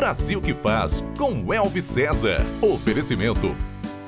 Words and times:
Brasil 0.00 0.40
que 0.40 0.54
faz 0.54 1.04
com 1.18 1.52
Elvis 1.52 1.84
César. 1.84 2.40
Oferecimento. 2.62 3.54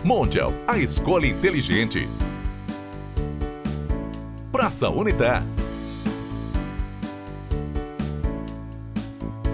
Mondial, 0.03 0.51
a 0.67 0.79
escolha 0.79 1.27
inteligente. 1.27 2.09
Praça 4.51 4.89
Unitar. 4.89 5.43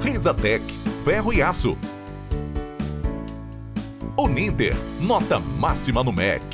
Risatec, 0.00 0.62
ferro 1.04 1.32
e 1.32 1.42
aço. 1.42 1.76
Uninter, 4.16 4.76
nota 5.00 5.40
máxima 5.40 6.04
no 6.04 6.12
MEC. 6.12 6.44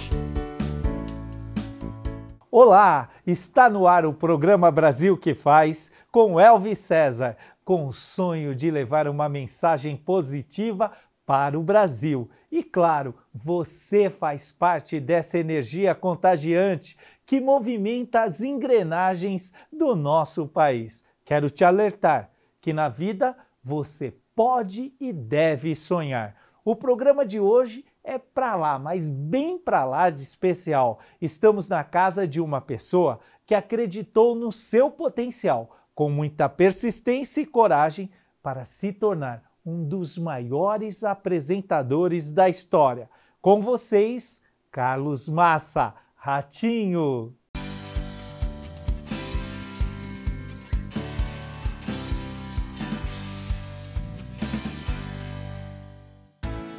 Olá, 2.51 3.11
está 3.27 3.69
no 3.69 3.87
ar 3.87 4.07
o 4.07 4.15
programa 4.15 4.71
Brasil 4.71 5.15
que 5.15 5.35
faz 5.35 5.93
com 6.11 6.41
Elvis 6.41 6.79
César, 6.79 7.37
com 7.65 7.87
o 7.87 7.93
sonho 7.93 8.55
de 8.55 8.71
levar 8.71 9.09
uma 9.09 9.29
mensagem 9.29 9.97
positiva 9.97 10.93
para 11.25 11.59
o 11.59 11.63
Brasil. 11.63 12.29
E 12.51 12.63
claro, 12.63 13.15
você 13.33 14.11
faz 14.11 14.53
parte 14.53 15.01
dessa 15.01 15.39
energia 15.39 15.95
contagiante 15.95 16.97
que 17.25 17.41
movimenta 17.41 18.23
as 18.23 18.41
engrenagens 18.41 19.53
do 19.73 19.97
nosso 19.97 20.47
país. 20.47 21.03
Quero 21.25 21.49
te 21.49 21.65
alertar 21.65 22.31
que 22.61 22.73
na 22.73 22.89
vida 22.89 23.37
você 23.63 24.15
pode 24.35 24.93
e 25.01 25.13
deve 25.13 25.75
sonhar. 25.75 26.37
O 26.65 26.77
programa 26.77 27.25
de 27.25 27.41
hoje 27.41 27.85
é 28.03 28.19
para 28.19 28.55
lá, 28.55 28.79
mas 28.79 29.09
bem 29.09 29.59
para 29.59 29.85
lá 29.85 30.11
de 30.11 30.23
especial. 30.23 30.99
Estamos 31.21 31.69
na 31.69 31.83
casa 31.83 32.29
de 32.29 32.41
uma 32.41 32.61
pessoa 32.61 33.21
que 33.47 33.55
acreditou 33.55 34.35
no 34.35 34.53
seu 34.53 34.91
potencial, 34.91 35.77
com 35.95 36.11
muita 36.11 36.49
persistência 36.49 37.41
e 37.41 37.47
coragem 37.47 38.11
para 38.43 38.65
se 38.65 38.93
tornar 38.93 39.43
um 39.65 39.83
dos 39.83 40.19
maiores 40.19 41.03
apresentadores 41.03 42.31
da 42.31 42.49
história. 42.49 43.09
Com 43.41 43.61
vocês, 43.61 44.43
Carlos 44.71 45.29
Massa, 45.29 45.95
Ratinho. 46.15 47.35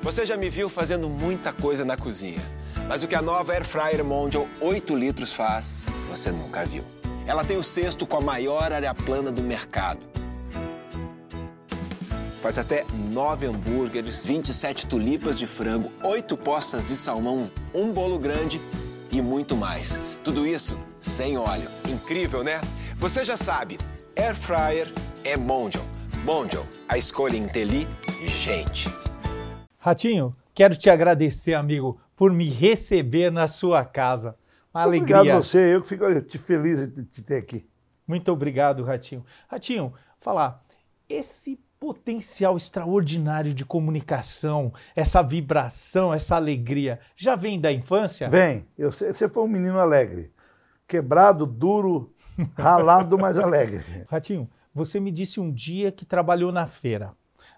Você 0.04 0.24
já 0.24 0.38
me 0.38 0.52
viu 0.52 0.70
fazendo 0.70 1.10
muita 1.10 1.52
coisa 1.52 1.84
na 1.84 1.98
cozinha, 1.98 2.42
mas 2.88 3.02
o 3.02 3.08
que 3.08 3.16
a 3.16 3.24
nova 3.24 3.54
Air 3.54 3.66
Fryer 3.66 4.06
Mondial 4.06 4.48
8 4.62 4.96
litros 4.96 5.34
faz, 5.34 5.84
você 6.08 6.32
nunca 6.32 6.64
viu. 6.64 6.95
Ela 7.28 7.44
tem 7.44 7.58
o 7.58 7.64
cesto 7.64 8.06
com 8.06 8.18
a 8.18 8.22
maior 8.22 8.72
área 8.72 8.94
plana 8.94 9.32
do 9.32 9.42
mercado. 9.42 10.02
Faz 12.40 12.60
até 12.60 12.86
9 13.12 13.48
hambúrgueres, 13.48 14.24
27 14.24 14.86
tulipas 14.86 15.40
de 15.40 15.48
frango, 15.48 15.92
8 16.04 16.38
postas 16.38 16.88
de 16.88 16.96
salmão, 16.96 17.50
um 17.74 17.92
bolo 17.92 18.20
grande 18.20 18.62
e 19.12 19.20
muito 19.20 19.56
mais. 19.56 20.00
Tudo 20.24 20.46
isso 20.46 20.78
sem 21.00 21.36
óleo. 21.36 21.68
Incrível, 21.90 22.44
né? 22.44 22.62
Você 23.00 23.24
já 23.24 23.36
sabe, 23.36 23.80
Air 24.16 24.36
Fryer 24.36 24.94
é 25.24 25.36
Mondial. 25.36 25.84
Mondial, 26.24 26.66
a 26.88 26.96
escolha 26.96 27.36
inteligente. 27.36 28.88
Ratinho, 29.80 30.36
quero 30.54 30.76
te 30.76 30.92
agradecer, 30.92 31.56
amigo, 31.56 32.00
por 32.16 32.32
me 32.32 32.48
receber 32.48 33.32
na 33.32 33.48
sua 33.48 33.84
casa. 33.84 34.36
Uma 34.76 34.84
alegria. 34.84 35.20
Obrigado 35.20 35.38
a 35.38 35.42
você, 35.42 35.74
eu 35.74 35.82
que 35.82 35.88
fico 35.88 36.06
feliz 36.40 36.94
de 36.94 37.06
te 37.06 37.24
ter 37.24 37.38
aqui. 37.38 37.66
Muito 38.06 38.30
obrigado, 38.30 38.84
Ratinho. 38.84 39.26
Ratinho, 39.48 39.94
falar, 40.20 40.62
esse 41.08 41.58
potencial 41.80 42.58
extraordinário 42.58 43.54
de 43.54 43.64
comunicação, 43.64 44.74
essa 44.94 45.22
vibração, 45.22 46.14
essa 46.14 46.36
alegria, 46.36 47.00
já 47.16 47.36
vem 47.36 47.60
da 47.60 47.72
infância? 47.72 48.28
Vem. 48.28 48.68
Eu, 48.78 48.92
você 48.92 49.30
foi 49.30 49.44
um 49.44 49.48
menino 49.48 49.80
alegre. 49.80 50.34
Quebrado, 50.86 51.46
duro, 51.46 52.14
ralado, 52.58 53.18
mas 53.18 53.40
alegre. 53.40 53.84
Ratinho, 54.10 54.50
você 54.74 55.00
me 55.00 55.10
disse 55.10 55.40
um 55.40 55.50
dia 55.50 55.90
que 55.90 56.06
trabalhou 56.06 56.52
na 56.52 56.68
feira. 56.68 57.14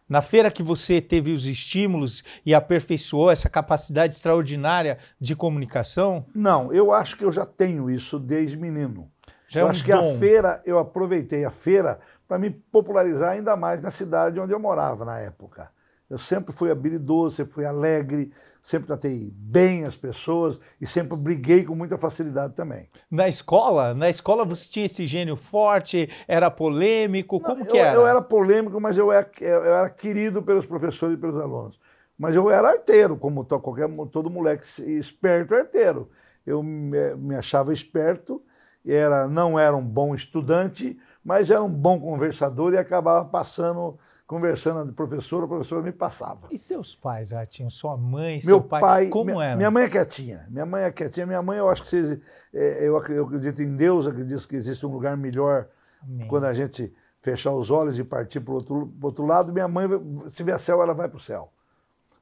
Na 0.08 0.22
feira 0.22 0.50
que 0.50 0.64
você 0.64 1.02
teve 1.02 1.32
os 1.34 1.46
estímulos 1.46 2.24
e 2.46 2.56
aperfeiçoou 2.56 3.30
essa 3.30 3.50
capacidade 3.50 4.14
extraordinária 4.14 4.98
de 5.20 5.36
comunicação? 5.36 6.26
Não, 6.34 6.72
eu 6.72 6.94
acho 6.94 7.18
que 7.18 7.26
eu 7.26 7.32
já 7.32 7.46
tenho 7.46 7.90
isso 7.90 8.18
desde 8.18 8.56
menino. 8.56 9.12
Já 9.50 9.62
eu 9.62 9.66
é 9.66 9.68
um 9.68 9.72
acho 9.72 9.84
que 9.84 9.92
dom. 9.92 10.16
a 10.16 10.18
feira, 10.18 10.62
eu 10.66 10.80
aproveitei 10.80 11.44
a 11.44 11.52
feira 11.52 12.00
para 12.26 12.40
me 12.40 12.50
popularizar 12.50 13.32
ainda 13.32 13.56
mais 13.58 13.82
na 13.82 13.90
cidade 13.90 14.40
onde 14.40 14.54
eu 14.54 14.60
morava 14.60 15.04
na 15.04 15.20
época. 15.20 15.70
Eu 16.10 16.18
sempre 16.18 16.54
fui 16.54 16.72
habilidoso, 16.72 17.36
sempre 17.36 17.54
fui 17.54 17.66
alegre, 17.66 18.32
sempre 18.68 18.88
tratei 18.88 19.32
bem 19.34 19.86
as 19.86 19.96
pessoas 19.96 20.60
e 20.80 20.86
sempre 20.86 21.16
briguei 21.18 21.64
com 21.64 21.74
muita 21.76 21.98
facilidade 21.98 22.54
também. 22.54 22.90
Na 23.10 23.28
escola? 23.28 23.94
Na 23.94 24.10
escola 24.10 24.44
você 24.44 24.70
tinha 24.70 24.86
esse 24.86 25.08
gênio 25.08 25.38
forte, 25.38 26.10
era 26.28 26.52
polêmico, 26.52 27.40
como 27.40 27.60
Não, 27.60 27.66
que 27.66 27.78
eu, 27.78 27.78
era? 27.78 27.96
Eu 27.96 28.08
era 28.08 28.22
polêmico, 28.22 28.80
mas 28.82 28.98
eu 28.98 29.12
era, 29.12 29.30
eu 29.40 29.64
era 29.64 29.90
querido 29.90 30.42
pelos 30.44 30.66
professores 30.66 31.18
e 31.18 31.22
pelos 31.22 31.40
alunos. 31.40 31.80
Mas 32.18 32.36
eu 32.36 32.50
era 32.50 32.70
arteiro, 32.70 33.16
como 33.18 33.46
to- 33.46 33.60
qualquer, 33.60 33.88
todo 34.12 34.30
moleque 34.30 34.66
esperto 34.98 35.54
é 35.54 35.60
arteiro. 35.62 36.10
Eu 36.46 36.64
me, 36.64 37.16
me 37.16 37.36
achava 37.36 37.72
esperto, 37.74 38.42
era, 38.86 39.28
não 39.28 39.60
era 39.60 39.76
um 39.76 39.86
bom 39.86 40.16
estudante, 40.16 40.98
mas 41.24 41.52
era 41.52 41.62
um 41.62 41.70
bom 41.70 42.00
conversador 42.00 42.74
e 42.74 42.78
acabava 42.78 43.26
passando, 43.30 43.98
conversando 44.28 44.84
com 44.84 44.92
a 44.92 44.94
professora, 44.94 45.46
a 45.46 45.48
professora 45.48 45.82
me 45.82 45.94
passava. 45.94 46.48
E 46.52 46.58
seus 46.58 46.94
pais, 46.94 47.32
Ratinho? 47.32 47.72
Sua 47.72 47.96
mãe, 47.96 48.34
Meu 48.34 48.58
seu 48.58 48.62
pai, 48.62 48.82
pai, 48.82 49.08
como 49.08 49.32
minha, 49.32 49.46
era? 49.46 49.56
minha 49.56 49.72
mãe 49.72 49.86
é 49.86 49.90
quietinha. 49.90 50.46
Minha 50.50 50.66
mãe 50.66 50.84
é 50.84 50.92
quietinha. 50.92 51.26
Minha 51.26 51.42
mãe, 51.42 51.58
eu 51.58 51.70
acho 51.70 51.82
que 51.82 51.88
vocês, 51.88 52.20
é, 52.54 52.86
eu, 52.86 53.02
eu 53.08 53.26
acredito 53.26 53.62
em 53.62 53.74
Deus, 53.78 54.06
acredito 54.06 54.46
que 54.46 54.58
existe 54.58 54.86
um 54.86 54.92
lugar 54.92 55.16
melhor 55.16 55.70
Amém. 56.04 56.28
quando 56.28 56.44
a 56.44 56.54
gente 56.54 56.94
fechar 57.22 57.52
os 57.54 57.72
olhos 57.72 57.98
e 57.98 58.04
partir 58.04 58.42
para 58.42 58.52
o 58.52 58.56
outro, 58.56 58.94
outro 59.02 59.26
lado. 59.26 59.54
Minha 59.54 59.68
mãe, 59.68 59.88
se 60.30 60.44
vier 60.44 60.60
céu, 60.60 60.84
ela 60.84 60.94
vai 60.94 61.08
para 61.08 61.18
o 61.18 61.22
céu. 61.22 61.50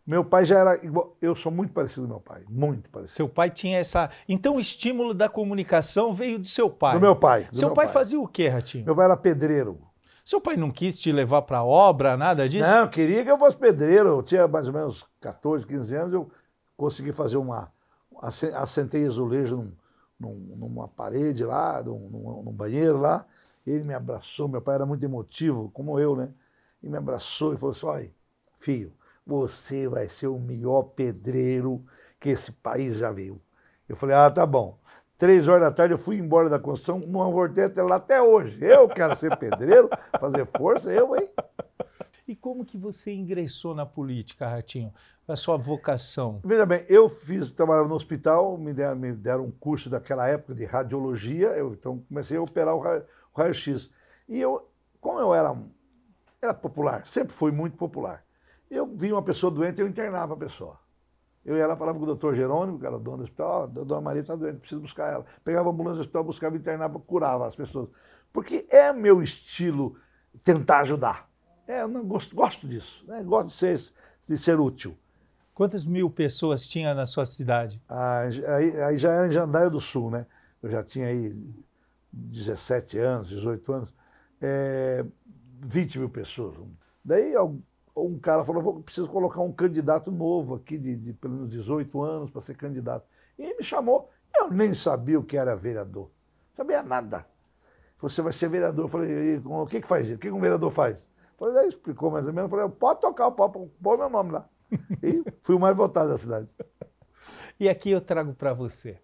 Meu 0.06 0.24
pai 0.24 0.46
já 0.46 0.60
era 0.60 0.86
igual. 0.86 1.18
Eu 1.20 1.34
sou 1.34 1.52
muito 1.52 1.74
parecido 1.74 2.04
com 2.04 2.10
meu 2.10 2.20
pai, 2.20 2.44
muito 2.48 2.88
parecido. 2.92 3.16
Seu 3.16 3.28
pai 3.28 3.50
tinha 3.50 3.80
essa. 3.80 4.12
Então 4.30 4.58
o 4.58 4.60
estímulo 4.60 5.12
da 5.16 5.28
comunicação 5.28 6.14
veio 6.14 6.38
do 6.38 6.46
seu 6.46 6.70
pai. 6.70 6.94
Do 6.94 7.02
meu 7.02 7.16
pai. 7.16 7.48
do 7.52 7.58
Seu 7.58 7.70
meu 7.70 7.76
pai, 7.76 7.88
fazia 7.88 8.20
o 8.20 8.28
quê, 8.28 8.48
Ratinho? 8.48 8.86
Meu 8.86 8.96
pai 8.96 9.06
era 9.06 9.18
pedreiro. 9.18 9.80
Seu 10.26 10.42
pai 10.42 10.58
não 10.58 10.72
quis 10.72 10.98
te 11.00 11.12
levar 11.12 11.44
para 11.44 11.64
obra, 11.64 12.18
nada 12.18 12.50
disso? 12.50 12.68
Não, 12.68 12.88
queria 12.88 13.24
que 13.24 13.30
eu 13.30 13.38
fosse 13.38 13.56
pedreiro. 13.56 14.10
Eu 14.10 14.24
tinha 14.24 14.48
mais 14.48 14.68
ou 14.68 14.74
menos 14.74 15.06
14, 15.22 15.68
15 15.68 15.96
anos. 15.96 16.14
Eu 16.16 16.32
consegui 16.76 17.14
fazer 17.14 17.38
uma. 17.38 17.72
Assentei 18.56 19.06
azulejo 19.06 19.58
num, 19.58 19.72
num- 20.20 20.56
numa 20.58 20.88
parede 20.88 21.44
lá, 21.44 21.84
num, 21.84 22.10
num- 22.10 22.44
num 22.44 22.52
banheiro 22.52 22.98
lá. 23.00 23.26
Ele 23.68 23.84
me 23.84 23.94
abraçou. 23.94 24.48
Meu 24.48 24.62
pai 24.62 24.76
era 24.76 24.86
muito 24.86 25.04
emotivo, 25.06 25.70
como 25.72 26.00
eu, 26.00 26.16
né? 26.16 26.30
E 26.82 26.90
me 26.90 26.98
abraçou 26.98 27.54
e 27.54 27.58
falou 27.58 27.72
assim: 27.76 27.86
olha, 27.86 28.12
filho, 28.58 28.94
você 29.26 29.88
vai 29.88 30.10
ser 30.10 30.28
o 30.28 30.40
melhor 30.40 30.84
pedreiro 30.84 31.84
que 32.20 32.30
esse 32.30 32.52
país 32.52 32.98
já 32.98 33.12
viu. 33.12 33.40
Eu 33.88 33.96
falei: 33.96 34.16
ah, 34.16 34.32
tá 34.32 34.44
bom. 34.46 34.78
Três 35.26 35.48
horas 35.48 35.62
da 35.62 35.72
tarde 35.72 35.92
eu 35.92 35.98
fui 35.98 36.18
embora 36.20 36.48
da 36.48 36.60
construção, 36.60 37.00
não 37.00 37.32
voltei 37.32 37.64
até 37.64 37.82
lá 37.82 37.96
até 37.96 38.22
hoje. 38.22 38.64
Eu 38.64 38.88
quero 38.88 39.16
ser 39.16 39.36
pedreiro, 39.36 39.90
fazer 40.22 40.46
força, 40.46 40.92
eu, 40.92 41.16
hein? 41.16 41.28
E 42.28 42.36
como 42.36 42.64
que 42.64 42.78
você 42.78 43.12
ingressou 43.12 43.74
na 43.74 43.88
política, 43.88 44.48
Ratinho? 44.48 44.94
A 45.28 45.36
sua 45.36 45.58
vocação? 45.58 46.42
Veja 46.46 46.64
bem, 46.64 46.86
eu 46.88 47.10
fiz, 47.10 47.50
trabalhava 47.50 47.88
no 47.88 47.96
hospital, 47.96 48.56
me 48.56 48.72
deram, 48.72 48.96
me 48.96 49.14
deram 49.14 49.46
um 49.46 49.52
curso 49.52 49.90
daquela 49.90 50.28
época 50.28 50.54
de 50.54 50.64
radiologia, 50.64 51.48
eu 51.58 51.74
então 51.74 51.98
comecei 52.08 52.38
a 52.38 52.42
operar 52.44 52.76
o 52.76 52.80
ra- 52.80 53.02
o 53.34 53.40
raio-x. 53.40 53.90
E 54.30 54.40
eu, 54.40 54.70
como 55.02 55.20
eu 55.20 55.34
era, 55.34 55.58
era 56.40 56.54
popular, 56.54 57.08
sempre 57.08 57.34
fui 57.34 57.52
muito 57.52 57.76
popular, 57.78 58.24
eu 58.70 58.86
vi 58.86 59.12
uma 59.12 59.24
pessoa 59.24 59.52
doente, 59.52 59.82
eu 59.82 59.88
internava 59.88 60.36
a 60.36 60.38
pessoa. 60.38 60.85
Eu 61.46 61.56
ia 61.56 61.68
lá, 61.68 61.78
falava 61.78 61.98
com 61.98 62.04
o 62.04 62.08
doutor 62.08 62.34
Jerônimo, 62.34 62.80
que 62.80 62.86
era 62.86 62.98
dono 62.98 63.18
do 63.18 63.24
hospital, 63.24 63.50
ó, 63.50 63.64
a 63.64 63.68
dona 63.68 64.02
Maria 64.02 64.22
está 64.22 64.36
doente, 64.36 64.58
preciso 64.58 64.82
buscar 64.82 65.14
ela. 65.14 65.26
Pegava 65.44 65.70
a 65.70 65.72
ambulância 65.72 65.98
do 65.98 66.02
hospital, 66.02 66.24
buscava, 66.24 66.58
internava, 66.58 67.00
curava 67.00 67.48
as 67.48 67.56
pessoas. 67.56 67.90
Porque 68.34 68.66
é 68.72 68.92
meu 68.92 69.22
estilo 69.22 69.96
tentar 70.44 70.80
ajudar. 70.80 71.30
É, 71.68 71.82
eu 71.82 71.88
não 71.88 72.04
gosto, 72.04 72.36
gosto 72.36 72.68
disso, 72.68 73.06
né? 73.08 73.24
gosto 73.24 73.48
de 73.48 73.54
ser, 73.54 73.80
de 74.28 74.38
ser 74.38 74.60
útil. 74.60 74.98
Quantas 75.54 75.86
mil 75.86 76.10
pessoas 76.10 76.68
tinha 76.68 76.94
na 76.94 77.06
sua 77.06 77.26
cidade? 77.26 77.82
Ah, 77.88 78.22
Aí, 78.56 78.82
aí 78.82 78.98
já 78.98 79.12
era 79.12 79.28
em 79.28 79.32
Jandaia 79.32 79.70
do 79.70 79.80
Sul, 79.80 80.12
né? 80.12 80.26
Eu 80.62 80.70
já 80.70 80.84
tinha 80.84 81.08
aí 81.08 81.56
17 82.12 82.98
anos, 82.98 83.30
18 83.30 83.72
anos, 83.72 83.94
é, 84.42 85.06
20 85.62 86.00
mil 86.00 86.10
pessoas. 86.10 86.56
Daí 87.04 87.34
um 87.96 88.20
cara 88.20 88.44
falou, 88.44 88.62
vou, 88.62 88.84
preciso 88.84 89.10
colocar 89.10 89.42
um 89.42 89.52
candidato 89.52 90.12
novo 90.12 90.56
aqui, 90.56 90.78
de, 90.78 90.96
de 90.96 91.14
pelo 91.14 91.36
menos 91.36 91.50
18 91.50 92.02
anos, 92.02 92.32
para 92.32 92.42
ser 92.42 92.56
candidato. 92.56 93.06
E 93.38 93.56
me 93.56 93.64
chamou, 93.64 94.10
eu 94.36 94.50
nem 94.52 94.74
sabia 94.74 95.20
o 95.20 95.24
que 95.24 95.38
era 95.38 95.56
vereador, 95.56 96.10
sabia 96.56 96.84
nada. 96.84 97.26
Você 98.00 98.22
vai 98.22 98.34
ser 98.34 98.50
vereador. 98.50 98.86
Eu 98.86 98.90
falei, 98.90 99.36
"E 99.36 99.42
com- 99.42 99.62
o 99.64 99.68
que, 99.68 99.82
que 99.82 99.88
faz 99.88 100.06
isso? 100.08 100.16
O 100.16 100.20
que 100.20 100.28
que 100.28 100.34
um 100.34 100.40
vereador 100.42 100.70
faz? 100.70 101.08
Falei, 101.38 101.54
daí 101.56 101.68
explicou 101.70 102.12
mais 102.12 102.26
ou 102.28 102.34
menos. 102.34 102.50
Falei, 102.52 102.68
pode 102.70 103.02
tocar 103.02 103.28
o 103.28 103.32
pau, 103.32 103.50
põe 103.82 103.98
meu 103.98 104.10
nome 104.10 104.32
lá. 104.34 104.50
E 105.02 105.24
fui 105.42 105.56
o 105.56 105.60
mais 105.60 105.76
votado 105.76 106.10
da 106.10 106.18
cidade. 106.18 106.50
E 107.60 107.70
aqui 107.70 107.92
eu 107.92 108.02
trago 108.02 108.34
para 108.34 108.54
você 108.54 109.00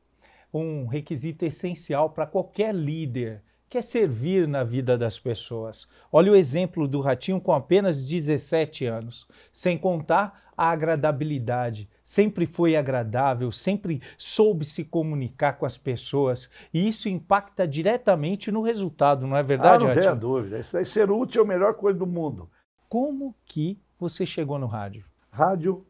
um 0.54 0.86
requisito 0.88 1.46
essencial 1.46 2.10
para 2.10 2.28
qualquer 2.28 2.76
líder 2.76 3.42
que 3.72 3.78
é 3.78 3.82
servir 3.82 4.50
na 4.50 4.66
vida 4.66 4.98
das 4.98 5.18
pessoas. 5.18 5.88
Olha 6.12 6.34
o 6.34 6.36
exemplo 6.36 6.90
do 6.90 7.00
Ratinho 7.00 7.40
com 7.40 7.54
apenas 7.54 8.04
17 8.04 8.86
anos, 8.86 9.26
sem 9.50 9.78
contar 9.78 10.52
a 10.58 10.72
agradabilidade. 10.72 11.90
Sempre 12.04 12.46
foi 12.46 12.76
agradável, 12.76 13.50
sempre 13.50 14.02
soube 14.18 14.66
se 14.66 14.84
comunicar 14.84 15.54
com 15.54 15.66
as 15.66 15.78
pessoas 15.78 16.50
e 16.74 16.86
isso 16.86 17.08
impacta 17.08 17.66
diretamente 17.66 18.52
no 18.52 18.62
resultado, 18.62 19.26
não 19.26 19.38
é 19.38 19.42
verdade, 19.42 19.76
ah, 19.76 19.80
não 19.80 19.88
Ratinho? 19.88 20.04
tenha 20.04 20.16
dúvida. 20.16 20.60
Isso 20.60 20.84
ser 20.84 21.10
útil 21.10 21.42
é 21.42 21.46
a 21.46 21.48
melhor 21.48 21.76
coisa 21.76 21.98
do 21.98 22.06
mundo. 22.06 22.50
Como 22.90 23.34
que 23.46 23.80
você 23.98 24.26
chegou 24.26 24.60
no 24.60 24.68
rádio? 24.68 25.06
Rádio, 25.32 25.86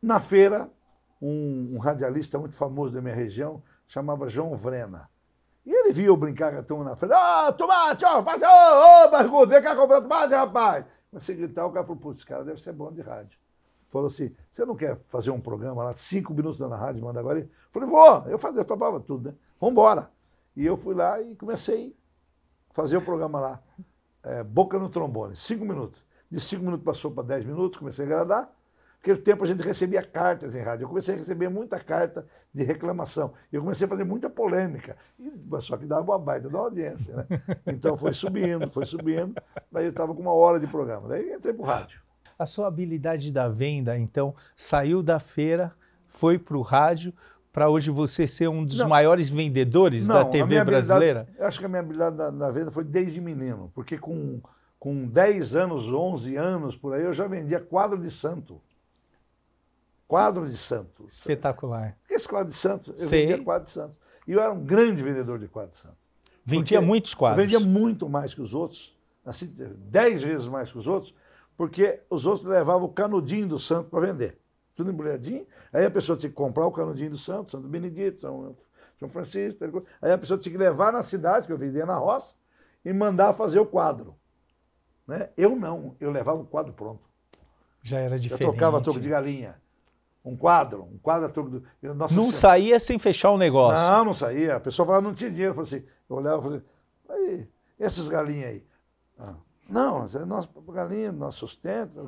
na 0.00 0.20
feira, 0.20 0.70
um, 1.20 1.74
um 1.74 1.78
radialista 1.78 2.38
muito 2.38 2.54
famoso 2.54 2.94
da 2.94 3.02
minha 3.02 3.14
região, 3.14 3.62
chamava 3.86 4.26
João 4.26 4.56
Vrena. 4.56 5.10
E 5.64 5.70
ele 5.72 5.92
viu 5.92 6.16
brincar 6.16 6.52
com 6.52 6.58
a 6.58 6.62
turma 6.62 6.84
na 6.84 6.96
frente. 6.96 7.12
Ah, 7.12 7.52
tomate, 7.52 8.04
ó, 8.04 8.22
faz, 8.22 8.42
ô, 8.42 8.46
ô, 9.06 9.10
barrigudo, 9.10 9.52
vem 9.52 9.62
cá 9.62 9.76
comprar 9.76 10.00
tomate, 10.00 10.34
rapaz. 10.34 10.84
Comecei 11.10 11.34
a 11.34 11.38
gritar, 11.38 11.66
o 11.66 11.72
cara 11.72 11.84
falou, 11.84 12.00
putz, 12.00 12.18
esse 12.18 12.26
cara 12.26 12.44
deve 12.44 12.62
ser 12.62 12.72
bom 12.72 12.92
de 12.92 13.00
rádio. 13.02 13.38
Falou 13.90 14.06
assim, 14.06 14.34
você 14.50 14.64
não 14.64 14.76
quer 14.76 14.96
fazer 15.08 15.30
um 15.30 15.40
programa 15.40 15.82
lá, 15.82 15.96
cinco 15.96 16.32
minutos 16.32 16.60
na 16.60 16.76
rádio, 16.76 17.04
manda 17.04 17.18
agora? 17.18 17.40
Eu 17.40 17.48
falei, 17.70 17.88
vou, 17.88 18.24
eu 18.28 18.38
fazia, 18.38 18.60
eu 18.60 18.64
topava 18.64 19.00
tudo, 19.00 19.30
né? 19.30 19.36
Vambora. 19.60 20.10
E 20.56 20.64
eu 20.64 20.76
fui 20.76 20.94
lá 20.94 21.20
e 21.20 21.34
comecei 21.34 21.96
a 22.70 22.74
fazer 22.74 22.96
o 22.96 23.02
programa 23.02 23.40
lá. 23.40 23.62
É, 24.22 24.42
Boca 24.44 24.78
no 24.78 24.88
trombone, 24.88 25.34
cinco 25.34 25.64
minutos. 25.64 26.04
De 26.30 26.38
cinco 26.38 26.62
minutos 26.62 26.84
passou 26.84 27.10
para 27.10 27.24
dez 27.24 27.44
minutos, 27.44 27.78
comecei 27.78 28.04
a 28.04 28.08
agradar. 28.08 28.59
Naquele 29.00 29.18
tempo 29.18 29.44
a 29.44 29.46
gente 29.46 29.62
recebia 29.62 30.02
cartas 30.02 30.54
em 30.54 30.60
rádio. 30.60 30.84
Eu 30.84 30.88
comecei 30.88 31.14
a 31.14 31.18
receber 31.18 31.48
muita 31.48 31.80
carta 31.80 32.26
de 32.52 32.62
reclamação. 32.62 33.32
Eu 33.50 33.62
comecei 33.62 33.86
a 33.86 33.88
fazer 33.88 34.04
muita 34.04 34.28
polêmica. 34.28 34.94
E, 35.18 35.32
só 35.60 35.78
que 35.78 35.86
dava 35.86 36.02
uma 36.02 36.18
baita 36.18 36.50
da 36.50 36.58
audiência, 36.58 37.16
né? 37.16 37.26
Então 37.66 37.96
foi 37.96 38.12
subindo, 38.12 38.70
foi 38.70 38.84
subindo. 38.84 39.34
Daí 39.72 39.86
eu 39.86 39.90
estava 39.90 40.14
com 40.14 40.20
uma 40.20 40.34
hora 40.34 40.60
de 40.60 40.66
programa. 40.66 41.08
Daí 41.08 41.32
entrei 41.32 41.54
para 41.54 41.62
o 41.62 41.66
rádio. 41.66 42.02
A 42.38 42.44
sua 42.44 42.66
habilidade 42.66 43.32
da 43.32 43.48
venda, 43.48 43.98
então, 43.98 44.34
saiu 44.54 45.02
da 45.02 45.18
feira, 45.18 45.72
foi 46.06 46.38
para 46.38 46.56
o 46.58 46.62
rádio, 46.62 47.14
para 47.50 47.70
hoje 47.70 47.90
você 47.90 48.26
ser 48.26 48.48
um 48.48 48.64
dos 48.64 48.78
Não. 48.78 48.88
maiores 48.88 49.30
vendedores 49.30 50.06
Não, 50.06 50.14
da 50.14 50.24
TV 50.26 50.62
brasileira? 50.62 51.26
Eu 51.38 51.46
acho 51.46 51.58
que 51.58 51.64
a 51.64 51.68
minha 51.68 51.80
habilidade 51.80 52.16
na, 52.16 52.30
na 52.30 52.50
venda 52.50 52.70
foi 52.70 52.84
desde 52.84 53.18
menino. 53.18 53.70
Porque 53.74 53.96
com, 53.96 54.40
com 54.78 55.06
10 55.06 55.56
anos, 55.56 55.90
11 55.90 56.36
anos 56.36 56.76
por 56.76 56.92
aí, 56.92 57.02
eu 57.02 57.14
já 57.14 57.26
vendia 57.26 57.60
quadro 57.60 57.98
de 57.98 58.10
santo. 58.10 58.60
Quadro 60.10 60.48
de 60.48 60.56
santo. 60.56 61.06
Espetacular. 61.06 61.96
Esse 62.10 62.26
quadro 62.26 62.48
de 62.48 62.58
santo, 62.58 62.90
eu 62.90 62.98
Sei. 62.98 63.26
vendia 63.28 63.44
quadro 63.44 63.62
de 63.68 63.70
santo. 63.70 63.94
E 64.26 64.32
eu 64.32 64.42
era 64.42 64.50
um 64.50 64.64
grande 64.64 65.00
vendedor 65.04 65.38
de 65.38 65.46
quadro 65.46 65.70
de 65.70 65.76
santo. 65.76 65.96
Vendia 66.44 66.80
muitos 66.80 67.14
quadros. 67.14 67.38
Eu 67.38 67.44
vendia 67.48 67.60
muito 67.60 68.08
mais 68.08 68.34
que 68.34 68.42
os 68.42 68.52
outros, 68.52 68.92
assim, 69.24 69.46
dez 69.78 70.20
vezes 70.20 70.48
mais 70.48 70.72
que 70.72 70.78
os 70.78 70.88
outros, 70.88 71.14
porque 71.56 72.00
os 72.10 72.26
outros 72.26 72.44
levavam 72.44 72.88
o 72.88 72.92
canudinho 72.92 73.46
do 73.46 73.56
santo 73.56 73.88
para 73.88 74.00
vender. 74.00 74.36
Tudo 74.74 74.90
embrulhadinho. 74.90 75.46
Aí 75.72 75.84
a 75.84 75.90
pessoa 75.92 76.18
tinha 76.18 76.28
que 76.28 76.34
comprar 76.34 76.66
o 76.66 76.72
canudinho 76.72 77.10
do 77.10 77.18
santo, 77.18 77.52
Santo 77.52 77.68
Benedito, 77.68 78.22
São, 78.22 78.56
São 78.98 79.08
Francisco. 79.08 79.86
Aí 80.02 80.10
a 80.10 80.18
pessoa 80.18 80.40
tinha 80.40 80.50
que 80.50 80.58
levar 80.58 80.92
na 80.92 81.04
cidade, 81.04 81.46
que 81.46 81.52
eu 81.52 81.56
vendia 81.58 81.86
na 81.86 81.94
roça, 81.94 82.34
e 82.84 82.92
mandar 82.92 83.32
fazer 83.32 83.60
o 83.60 83.66
quadro. 83.66 84.16
Né? 85.06 85.28
Eu 85.36 85.54
não, 85.54 85.94
eu 86.00 86.10
levava 86.10 86.40
o 86.40 86.46
quadro 86.46 86.72
pronto. 86.72 87.08
Já 87.80 88.00
era 88.00 88.16
Eu 88.16 88.18
diferente. 88.18 88.40
trocava 88.40 88.80
toco 88.80 88.98
de 88.98 89.08
galinha. 89.08 89.54
Um 90.24 90.36
quadro, 90.36 90.82
um 90.84 90.98
quadro 90.98 91.26
a 91.82 91.94
Nossa 91.94 92.14
Não 92.14 92.24
Senhora. 92.24 92.36
saía 92.36 92.78
sem 92.78 92.98
fechar 92.98 93.30
o 93.30 93.38
negócio. 93.38 93.82
Não, 93.82 94.04
não 94.04 94.14
saía. 94.14 94.56
A 94.56 94.60
pessoa 94.60 94.84
falava, 94.84 95.02
não 95.02 95.14
tinha 95.14 95.30
dinheiro. 95.30 95.52
Eu 95.52 95.64
falei 95.64 95.78
assim, 95.80 95.88
eu 96.08 96.16
olhava 96.16 96.38
e 96.38 96.42
falei, 96.42 96.62
aí, 97.08 97.48
essas 97.78 98.06
galinhas 98.06 98.50
aí. 98.50 98.66
Ah, 99.18 99.34
não, 99.68 100.04
é 100.04 100.24
nosso 100.24 100.48
galinha, 100.68 101.12
nosso 101.12 101.38
sustento. 101.38 102.06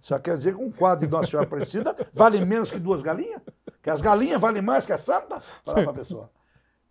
Só 0.00 0.18
quer 0.18 0.36
dizer 0.36 0.54
que 0.54 0.62
um 0.62 0.70
quadro 0.70 1.06
de 1.06 1.12
Nossa 1.12 1.28
Senhora 1.28 1.46
Aparecida 1.46 1.94
vale 2.14 2.42
menos 2.44 2.70
que 2.70 2.78
duas 2.78 3.02
galinhas? 3.02 3.42
Que 3.82 3.90
as 3.90 4.00
galinhas 4.00 4.40
valem 4.40 4.62
mais 4.62 4.86
que 4.86 4.92
a 4.92 4.98
santa? 4.98 5.40
Falava 5.64 5.82
para 5.82 5.90
a 5.90 5.94
pessoa. 5.94 6.30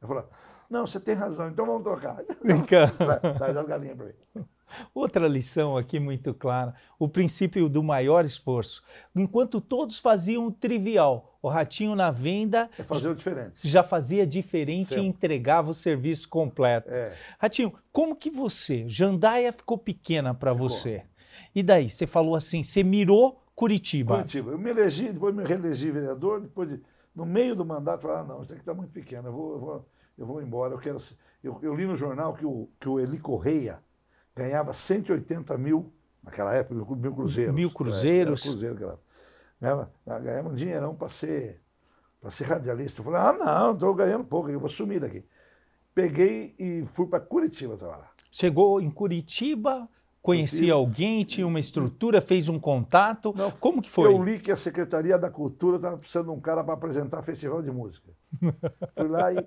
Eu 0.02 0.08
falei, 0.08 0.24
não, 0.70 0.86
você 0.86 1.00
tem 1.00 1.16
razão, 1.16 1.50
então 1.50 1.66
vamos 1.66 1.84
trocar. 1.84 2.22
Vem 2.44 2.62
cá. 2.64 2.92
Traz 3.38 3.58
as 3.58 3.66
galinhas 3.66 3.96
para 3.98 4.06
mim. 4.06 4.46
Outra 4.94 5.28
lição 5.28 5.78
aqui 5.78 6.00
muito 6.00 6.34
clara: 6.34 6.74
o 6.98 7.08
princípio 7.08 7.68
do 7.70 7.82
maior 7.84 8.26
esforço. 8.26 8.84
Enquanto 9.16 9.60
todos 9.62 9.98
faziam 10.00 10.48
o 10.48 10.52
trivial, 10.52 11.38
o 11.42 11.48
ratinho 11.48 11.96
na 11.96 12.12
venda 12.12 12.70
É 12.78 12.84
fazer 12.84 13.10
o 13.10 13.16
diferente. 13.16 13.60
já 13.68 13.84
fazia 13.84 14.26
diferente 14.28 14.90
Sempre. 14.90 15.04
e 15.04 15.08
entregava 15.08 15.70
o 15.70 15.74
serviço 15.74 16.28
completo. 16.28 16.90
É. 16.92 17.14
Ratinho, 17.38 17.74
como 17.92 18.16
que 18.16 18.30
você, 18.30 18.88
Jandaia 18.88 19.52
ficou 19.54 19.78
pequena 19.78 20.34
para 20.34 20.54
você? 20.54 21.04
E 21.56 21.64
daí, 21.64 21.90
você 21.90 22.06
falou 22.06 22.36
assim, 22.36 22.64
você 22.64 22.84
mirou 22.84 23.42
Curitiba. 23.56 24.16
Curitiba. 24.16 24.52
Eu 24.52 24.58
me 24.58 24.70
elegi, 24.70 25.12
depois 25.12 25.36
me 25.36 25.44
reelegi 25.44 25.92
vereador, 25.92 26.40
depois 26.42 26.70
de, 26.70 26.82
no 27.14 27.26
meio 27.26 27.56
do 27.56 27.66
mandato, 27.66 28.04
falei, 28.04 28.18
ah, 28.18 28.24
não, 28.24 28.42
isso 28.42 28.54
aqui 28.54 28.62
está 28.62 28.74
muito 28.74 28.92
pequeno, 28.92 29.28
eu 29.28 29.34
vou, 29.34 29.52
eu 29.54 29.60
vou, 29.60 29.86
eu 30.20 30.26
vou 30.26 30.42
embora. 30.42 30.74
Eu, 30.74 30.80
quero, 30.80 31.00
ser-" 31.00 31.18
eu, 31.44 31.60
eu 31.62 31.76
li 31.76 31.86
no 31.86 31.96
jornal 31.96 32.34
que 32.34 32.46
o, 32.46 32.70
que 32.80 32.88
o 32.88 33.00
Eli 33.00 33.20
Correia 33.20 33.80
ganhava 34.40 34.74
180 34.74 35.58
mil, 35.58 35.94
naquela 36.24 36.54
época, 36.54 36.96
mil 36.96 37.14
cruzeiros. 37.14 37.54
Mil 37.54 37.72
cruzeiros. 37.72 38.42
Era 38.42 38.52
cruzeiro, 38.52 39.00
ganhava, 39.60 39.92
ganhava 40.06 40.50
um 40.50 40.54
dinheirão 40.54 40.96
para 40.96 41.10
ser, 41.10 41.62
para 42.22 42.32
ser 42.32 42.46
radialista. 42.46 43.02
Eu 43.02 43.06
falei, 43.06 43.20
ah, 43.20 43.34
não, 43.34 43.74
estou 43.74 43.94
ganhando 43.94 44.24
pouco, 44.24 44.50
eu 44.50 44.60
vou 44.60 44.70
sumir 44.70 45.02
daqui. 45.02 45.24
Peguei 45.94 46.56
e 46.58 46.86
fui 46.94 47.08
para 47.08 47.20
Curitiba 47.20 47.76
trabalhar. 47.76 48.12
Chegou 48.32 48.80
em 48.80 48.90
Curitiba, 48.90 49.90
conhecia 50.22 50.74
alguém, 50.74 51.24
tinha 51.24 51.48
uma 51.48 51.60
estrutura, 51.60 52.22
fez 52.22 52.50
um 52.50 52.60
contato. 52.60 53.34
Não, 53.36 53.50
como 53.52 53.82
que 53.82 53.90
foi? 53.90 54.08
Eu 54.08 54.22
li 54.24 54.40
que 54.40 54.52
a 54.52 54.56
Secretaria 54.56 55.18
da 55.18 55.30
Cultura 55.30 55.78
estava 55.78 55.98
precisando 55.98 56.26
de 56.26 56.32
um 56.32 56.40
cara 56.40 56.64
para 56.64 56.74
apresentar 56.74 57.22
festival 57.22 57.62
de 57.62 57.72
música. 57.72 58.12
Fui 58.96 59.08
lá 59.08 59.34
e 59.34 59.38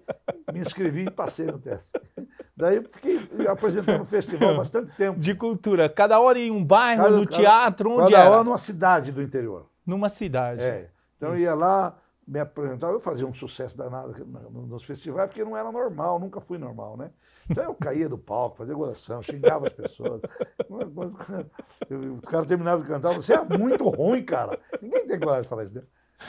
me 0.52 0.60
inscrevi 0.60 1.04
e 1.06 1.10
passei 1.10 1.46
no 1.46 1.58
teste. 1.58 1.90
Daí 2.56 2.76
eu 2.76 2.82
fiquei 2.84 3.20
apresentando 3.48 4.02
o 4.02 4.06
festival 4.06 4.56
bastante 4.56 4.90
tempo. 4.96 5.18
De 5.20 5.34
cultura. 5.34 5.88
Cada 5.88 6.20
hora 6.20 6.38
em 6.38 6.50
um 6.50 6.64
bairro, 6.64 7.02
Cada- 7.04 7.16
no 7.16 7.24
cada- 7.24 7.36
teatro, 7.36 7.90
onde 7.92 8.10
Cada 8.12 8.18
era? 8.24 8.30
hora 8.30 8.44
numa 8.44 8.58
cidade 8.58 9.12
do 9.12 9.22
interior. 9.22 9.66
Numa 9.86 10.08
cidade. 10.08 10.60
É. 10.62 10.90
Então 11.16 11.30
eu 11.30 11.38
ia 11.38 11.54
lá, 11.54 11.96
me 12.26 12.40
apresentava, 12.40 12.92
eu 12.92 13.00
fazia 13.00 13.26
um 13.26 13.34
sucesso 13.34 13.76
danado 13.76 14.14
na- 14.26 14.40
no- 14.40 14.66
nos 14.66 14.84
festivais, 14.84 15.28
porque 15.28 15.44
não 15.44 15.56
era 15.56 15.70
normal, 15.70 16.18
nunca 16.18 16.40
fui 16.40 16.58
normal, 16.58 16.96
né? 16.96 17.10
Então 17.48 17.64
eu 17.64 17.74
caía 17.74 18.08
do 18.08 18.16
palco, 18.18 18.56
fazia 18.56 18.74
gozação, 18.74 19.22
xingava 19.22 19.66
as 19.66 19.72
pessoas. 19.72 20.22
O 20.68 22.22
cara 22.22 22.46
terminava 22.46 22.82
de 22.82 22.88
cantar, 22.88 23.14
você 23.14 23.34
é 23.34 23.44
muito 23.44 23.88
ruim, 23.88 24.24
cara. 24.24 24.58
Ninguém 24.80 25.06
tem 25.06 25.18
coragem 25.18 25.42
de 25.42 25.48
falar 25.48 25.64
isso, 25.64 25.74
né? 25.74 25.82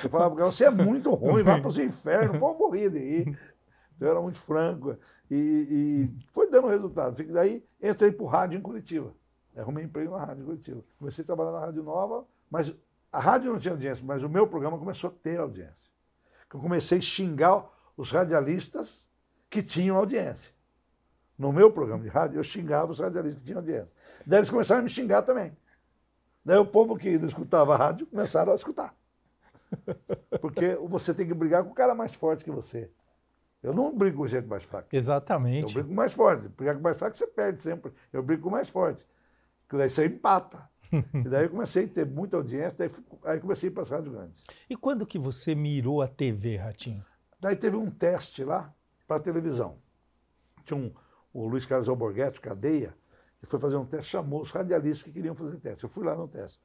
Eu 0.04 0.10
falava 0.10 0.32
pro 0.32 0.40
cara, 0.40 0.52
você 0.52 0.66
é 0.66 0.72
muito 0.72 1.14
ruim, 1.14 1.44
vai 1.44 1.62
para 1.62 1.70
os 1.70 1.78
infernos, 1.78 2.40
pô, 2.40 2.50
eu 2.50 2.58
morria 2.58 2.90
de. 2.90 3.22
Então 3.96 4.08
eu 4.08 4.12
era 4.12 4.22
muito 4.22 4.40
franco. 4.40 4.98
E, 5.30 5.36
e 5.36 6.26
foi 6.34 6.50
dando 6.50 6.68
resultado. 6.68 7.16
Daí 7.32 7.64
entrei 7.82 8.12
para 8.12 8.24
o 8.24 8.28
rádio 8.28 8.58
em 8.58 8.62
Curitiba. 8.62 9.14
Arrumei 9.56 9.84
emprego 9.86 10.18
na 10.18 10.26
rádio 10.26 10.42
em 10.42 10.46
Curitiba. 10.46 10.84
Comecei 10.98 11.24
a 11.24 11.26
trabalhar 11.26 11.52
na 11.52 11.60
Rádio 11.60 11.84
Nova, 11.84 12.26
mas 12.50 12.74
a 13.12 13.20
rádio 13.20 13.52
não 13.52 13.60
tinha 13.60 13.74
audiência, 13.74 14.04
mas 14.04 14.24
o 14.24 14.30
meu 14.30 14.48
programa 14.48 14.80
começou 14.80 15.10
a 15.10 15.14
ter 15.14 15.40
audiência. 15.40 15.92
Eu 16.52 16.60
comecei 16.60 16.98
a 16.98 17.02
xingar 17.02 17.70
os 17.96 18.12
radialistas 18.12 19.08
que 19.50 19.62
tinham 19.62 19.98
audiência. 19.98 20.53
No 21.38 21.52
meu 21.52 21.72
programa 21.72 22.04
de 22.04 22.10
rádio, 22.10 22.38
eu 22.40 22.44
xingava 22.44 22.92
os 22.92 23.00
radialistas 23.00 23.40
que 23.40 23.46
tinham 23.46 23.60
audiência. 23.60 23.92
Daí 24.26 24.40
eles 24.40 24.50
começaram 24.50 24.82
a 24.82 24.84
me 24.84 24.90
xingar 24.90 25.24
também. 25.24 25.56
Daí 26.46 26.58
o 26.58 26.66
povo 26.66 26.98
que 26.98 27.18
não 27.18 27.28
escutava 27.28 27.74
a 27.74 27.78
rádio 27.78 28.06
começaram 28.06 28.52
a 28.52 28.56
escutar. 28.56 28.96
Porque 30.42 30.76
você 30.76 31.14
tem 31.14 31.26
que 31.26 31.34
brigar 31.34 31.64
com 31.64 31.72
o 31.72 31.74
cara 31.74 31.96
mais 31.96 32.14
forte 32.14 32.44
que 32.44 32.52
você. 32.52 32.90
Eu 33.62 33.74
não 33.74 33.96
brigo 33.96 34.18
com 34.18 34.28
gente 34.28 34.46
mais 34.46 34.64
fraca. 34.64 34.90
Eu 34.92 34.98
Exatamente. 34.98 35.74
brigo 35.74 35.88
com 35.88 35.94
o 35.94 35.98
mais 35.98 36.14
forte. 36.14 36.50
Brigar 36.50 36.76
com 36.76 36.82
o 36.82 36.84
mais 36.84 37.00
fraco, 37.00 37.18
você 37.18 37.26
perde 37.26 37.62
sempre. 37.62 37.94
Eu 38.12 38.22
brigo 38.22 38.44
com 38.44 38.50
o 38.50 38.52
mais 38.52 38.70
forte. 38.70 39.06
Porque 39.62 39.78
daí 39.78 39.90
você 39.90 40.06
empata. 40.06 40.70
e 40.92 41.30
daí 41.30 41.46
eu 41.46 41.50
comecei 41.50 41.86
a 41.86 41.88
ter 41.88 42.06
muita 42.06 42.38
audiência, 42.38 42.78
daí, 42.78 42.92
aí 43.24 43.40
comecei 43.40 43.70
a 43.70 43.72
ir 43.72 43.74
para 43.74 43.84
as 43.84 43.90
rádios 43.90 44.14
grandes. 44.14 44.44
E 44.70 44.76
quando 44.76 45.08
que 45.08 45.18
você 45.18 45.56
mirou 45.56 46.02
a 46.02 46.08
TV, 46.08 46.58
Ratinho? 46.58 47.04
Daí 47.40 47.56
teve 47.56 47.76
um 47.76 47.90
teste 47.90 48.44
lá 48.44 48.72
para 49.08 49.20
televisão. 49.20 49.78
Tinha 50.64 50.78
um, 50.78 50.94
o 51.34 51.48
Luiz 51.48 51.66
Carlos 51.66 51.90
Alborguete, 51.90 52.40
cadeia, 52.40 52.94
que 53.40 53.46
foi 53.46 53.60
fazer 53.60 53.76
um 53.76 53.86
teste, 53.86 54.12
chamou 54.12 54.42
os 54.42 54.52
radialistas 54.52 55.04
que 55.04 55.12
queriam 55.12 55.36
fazer 55.36 55.58
teste. 55.58 55.84
Eu 55.84 55.90
fui 55.90 56.06
lá 56.06 56.16
no 56.16 56.28
teste. 56.28 56.62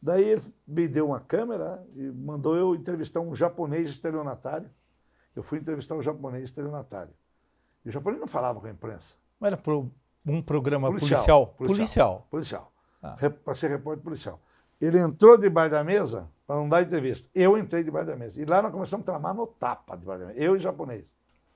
Daí 0.00 0.24
ele 0.24 0.42
me 0.66 0.86
deu 0.88 1.06
uma 1.06 1.20
câmera 1.20 1.84
e 1.94 2.02
mandou 2.10 2.56
eu 2.56 2.74
entrevistar 2.74 3.20
um 3.20 3.34
japonês 3.34 3.88
estelionatário. 3.88 4.68
Eu 5.34 5.42
fui 5.42 5.58
entrevistar 5.58 5.94
um 5.94 6.02
japonês 6.02 6.44
estelionatário. 6.44 7.12
E 7.84 7.88
o 7.88 7.92
japonês 7.92 8.20
não 8.20 8.28
falava 8.28 8.60
com 8.60 8.66
a 8.66 8.70
imprensa. 8.70 9.14
Era 9.40 9.56
pro- 9.56 9.90
um 10.26 10.42
programa 10.42 10.88
policial. 10.88 11.46
Policial. 11.46 11.46
Policial. 11.56 12.26
Policial. 12.30 12.72
Ah. 13.02 13.16
para 13.44 13.54
ser 13.56 13.68
repórter 13.70 14.04
policial. 14.04 14.40
Ele 14.80 14.98
entrou 14.98 15.36
debaixo 15.38 15.70
da 15.72 15.82
mesa 15.82 16.28
para 16.46 16.56
não 16.56 16.68
dar 16.68 16.82
entrevista. 16.82 17.28
Eu 17.34 17.56
entrei 17.58 17.82
debaixo 17.82 18.06
da 18.08 18.16
mesa. 18.16 18.40
E 18.40 18.44
lá 18.44 18.62
nós 18.62 18.70
começamos 18.72 19.02
a 19.08 19.10
tramar 19.12 19.34
no 19.34 19.46
tapa 19.46 19.96
debaixo 19.96 20.20
da 20.22 20.26
mesa. 20.28 20.38
Eu 20.40 20.54
e 20.54 20.56
o 20.56 20.60
japonês. 20.60 21.04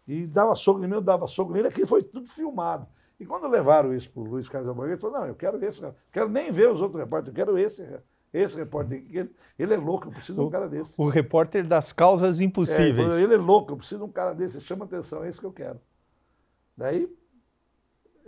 E 0.07 0.27
dava 0.27 0.55
soco 0.55 0.79
mim, 0.81 0.91
eu 0.91 1.01
dava 1.01 1.27
soco 1.27 1.53
nele. 1.53 1.69
Aquilo 1.69 1.87
foi 1.87 2.03
tudo 2.03 2.29
filmado. 2.29 2.87
E 3.19 3.25
quando 3.27 3.49
levaram 3.49 3.95
isso 3.95 4.11
para 4.11 4.21
o 4.23 4.25
Luiz 4.27 4.49
Carlos 4.49 4.69
Albuquerque, 4.69 4.93
ele 4.95 5.01
falou, 5.01 5.19
não, 5.21 5.27
eu 5.27 5.35
quero 5.35 5.65
esse, 5.65 5.81
não 5.81 5.95
quero 6.13 6.29
nem 6.29 6.51
ver 6.53 6.71
os 6.71 6.81
outros 6.83 7.01
repórteres, 7.01 7.29
eu 7.39 7.45
quero 7.47 7.59
esse, 7.59 7.83
esse 8.33 8.57
repórter. 8.57 9.03
Ele, 9.11 9.31
ele 9.59 9.73
é 9.75 9.77
louco, 9.77 10.09
eu 10.09 10.13
preciso 10.13 10.35
de 10.39 10.45
um 10.45 10.51
cara 10.51 10.69
desse. 10.69 10.95
O 10.99 11.09
repórter 11.09 11.67
das 11.67 11.93
causas 11.95 12.37
É, 12.37 12.39
ele, 12.41 12.47
impossíveis. 12.49 12.97
falou, 13.09 13.19
ele 13.19 13.35
é 13.35 13.39
louco, 13.39 13.73
eu 13.73 13.77
preciso 13.79 14.01
de 14.01 14.05
um 14.05 14.13
cara 14.13 14.35
desse, 14.35 14.61
chama 14.61 14.85
atenção, 14.85 15.25
é 15.25 15.31
isso 15.31 15.41
que 15.41 15.47
eu 15.47 15.53
quero. 15.53 15.81
Daí, 16.77 17.09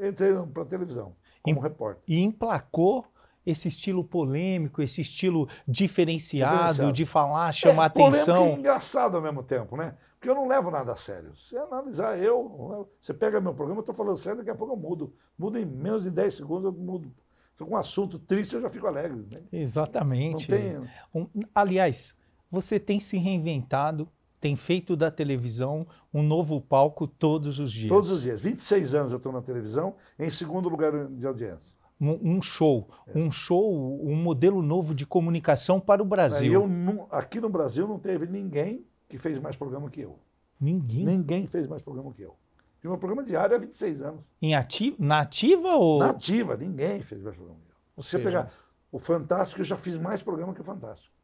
entrei 0.00 0.32
para 0.54 0.62
a 0.62 0.66
televisão, 0.66 1.14
como 1.42 1.58
Em- 1.58 1.62
repórter. 1.62 2.02
E 2.08 2.22
emplacou 2.22 3.04
esse 3.44 3.68
estilo 3.68 4.02
polêmico, 4.04 4.80
esse 4.82 5.00
estilo 5.00 5.48
diferenciado, 5.66 6.56
Diferenciado. 6.56 6.92
de 6.92 7.04
falar, 7.04 7.52
chamar 7.52 7.84
é, 7.84 7.86
atenção. 7.86 8.48
e 8.48 8.52
engraçado 8.54 9.16
ao 9.16 9.22
mesmo 9.22 9.42
tempo, 9.42 9.76
né? 9.76 9.94
Porque 10.18 10.28
eu 10.28 10.34
não 10.34 10.48
levo 10.48 10.68
nada 10.70 10.92
a 10.92 10.96
sério. 10.96 11.34
Se 11.36 11.56
analisar 11.56 12.18
eu, 12.18 12.88
você 13.00 13.14
pega 13.14 13.40
meu 13.40 13.54
programa, 13.54 13.78
eu 13.78 13.82
estou 13.82 13.94
falando 13.94 14.16
sério, 14.16 14.38
daqui 14.38 14.50
a 14.50 14.54
pouco 14.54 14.72
eu 14.72 14.76
mudo. 14.76 15.14
Mudo 15.38 15.58
em 15.58 15.64
menos 15.64 16.02
de 16.02 16.10
10 16.10 16.34
segundos, 16.34 16.64
eu 16.64 16.72
mudo. 16.72 17.12
Estou 17.52 17.68
com 17.68 17.74
um 17.74 17.76
assunto 17.76 18.18
triste, 18.18 18.54
eu 18.54 18.60
já 18.60 18.68
fico 18.68 18.86
alegre. 18.88 19.24
Né? 19.30 19.42
Exatamente. 19.52 20.48
tem. 20.48 20.80
Um- 21.14 21.28
aliás, 21.54 22.16
você 22.50 22.80
tem 22.80 22.98
se 22.98 23.16
reinventado, 23.16 24.08
tem 24.40 24.56
feito 24.56 24.96
da 24.96 25.08
televisão 25.10 25.86
um 26.12 26.22
novo 26.22 26.60
palco 26.60 27.06
todos 27.06 27.60
os 27.60 27.70
dias. 27.70 27.88
Todos 27.88 28.10
os 28.10 28.20
dias. 28.22 28.42
26 28.42 28.94
anos 28.94 29.12
eu 29.12 29.18
estou 29.18 29.32
na 29.32 29.42
televisão, 29.42 29.94
em 30.18 30.30
segundo 30.30 30.68
lugar 30.68 31.08
de 31.08 31.26
audiência. 31.26 31.76
Um, 32.00 32.36
um 32.36 32.42
show, 32.42 32.88
um 33.12 33.30
show, 33.30 34.00
um 34.04 34.14
modelo 34.16 34.62
novo 34.62 34.94
de 34.94 35.04
comunicação 35.04 35.80
para 35.80 36.00
o 36.02 36.04
Brasil. 36.04 36.52
eu 36.52 37.06
aqui 37.10 37.40
no 37.40 37.48
Brasil 37.48 37.86
não 37.88 37.98
teve 37.98 38.26
ninguém 38.26 38.84
que 39.08 39.18
fez 39.18 39.38
mais 39.38 39.56
programa 39.56 39.88
que 39.90 40.00
eu. 40.00 40.18
Ninguém. 40.60 41.04
Ninguém 41.04 41.46
fez 41.46 41.66
mais 41.66 41.82
programa 41.82 42.12
que 42.12 42.22
eu. 42.22 42.36
E 42.82 42.86
meu 42.86 42.98
programa 42.98 43.24
diário 43.24 43.54
é 43.54 43.58
26 43.58 44.02
anos. 44.02 44.20
Em 44.40 44.54
ati 44.54 44.94
na 44.98 45.20
ativa 45.20 45.74
ou. 45.74 45.98
Nativa, 45.98 46.56
ninguém 46.56 47.00
fez 47.00 47.22
mais 47.22 47.36
programa 47.36 47.60
que 47.64 47.70
eu. 47.72 47.76
Você 48.02 48.10
seja, 48.18 48.24
pegar 48.24 48.52
o 48.92 48.98
Fantástico, 48.98 49.60
eu 49.60 49.64
já 49.64 49.76
fiz 49.76 49.96
mais 49.96 50.22
programa 50.22 50.54
que 50.54 50.60
o 50.60 50.64
Fantástico. 50.64 51.14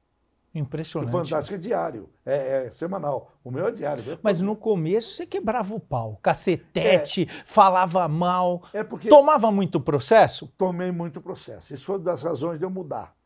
O 0.55 0.59
Impressionante. 0.59 1.11
Fantástico 1.11 1.57
é 1.57 1.59
diário, 1.59 2.09
é, 2.25 2.67
é 2.67 2.71
semanal. 2.71 3.33
O 3.43 3.51
meu 3.51 3.67
é 3.67 3.73
diário. 3.73 4.19
Mas 4.23 4.41
no 4.41 4.55
começo 4.55 5.15
você 5.17 5.27
quebrava 5.27 5.75
o 5.75 5.81
pau, 5.81 6.17
cacetete, 6.23 7.27
falava 7.45 8.07
mal, 8.07 8.63
É 8.73 8.85
porque 8.85 9.09
tomava 9.09 9.51
muito 9.51 9.81
processo. 9.81 10.47
tomei 10.57 10.93
muito 10.93 11.21
processo. 11.21 11.75
Isso 11.75 11.85
foi 11.85 11.97
uma 11.97 12.05
das 12.05 12.23
razões 12.23 12.59
de 12.59 12.65
eu 12.65 12.71
mudar. 12.71 13.17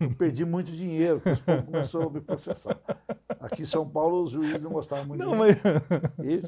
Eu 0.00 0.14
perdi 0.14 0.44
muito 0.44 0.70
dinheiro, 0.70 1.16
porque 1.20 1.30
os 1.30 1.40
povos 1.40 1.64
começaram 1.64 2.06
a 2.06 2.10
me 2.10 2.20
processar. 2.20 2.78
Aqui 3.46 3.62
em 3.62 3.66
São 3.66 3.88
Paulo, 3.88 4.22
os 4.22 4.30
juízes 4.32 4.60
não 4.60 4.70
gostavam 4.70 5.04
muito 5.06 5.24
Não, 5.24 5.34
mas 5.36 5.56
E... 6.22 6.40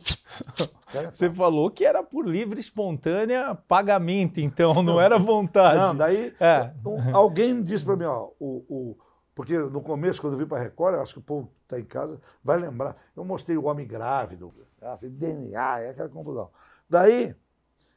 Você 1.10 1.30
falou 1.30 1.70
que 1.70 1.84
era 1.84 2.02
por 2.02 2.26
livre, 2.26 2.60
espontânea 2.60 3.54
pagamento, 3.54 4.40
então 4.40 4.82
não 4.82 5.00
era 5.00 5.18
vontade. 5.18 5.78
Não, 5.78 5.94
daí 5.96 6.34
É. 6.40 6.72
um- 6.84 7.14
alguém 7.16 7.62
disse 7.62 7.84
para 7.84 7.96
mim, 7.96 8.04
ó, 8.04 8.30
o, 8.38 8.64
o- 8.68 8.98
porque 9.34 9.56
no 9.56 9.80
começo, 9.80 10.20
quando 10.20 10.32
eu 10.34 10.38
vim 10.38 10.46
para 10.46 10.58
a 10.58 10.62
Record, 10.62 10.94
eu 10.96 11.02
acho 11.02 11.12
que 11.14 11.18
o 11.20 11.22
povo 11.22 11.46
que 11.46 11.52
está 11.74 11.78
em 11.78 11.84
casa 11.84 12.20
vai 12.42 12.58
lembrar. 12.58 12.96
Eu 13.16 13.24
mostrei 13.24 13.56
o 13.56 13.64
homem 13.66 13.86
grávido, 13.86 14.52
falei, 14.80 15.10
DNA, 15.10 15.80
é 15.80 15.90
aquela 15.90 16.08
confusão. 16.08 16.50
Daí 16.90 17.34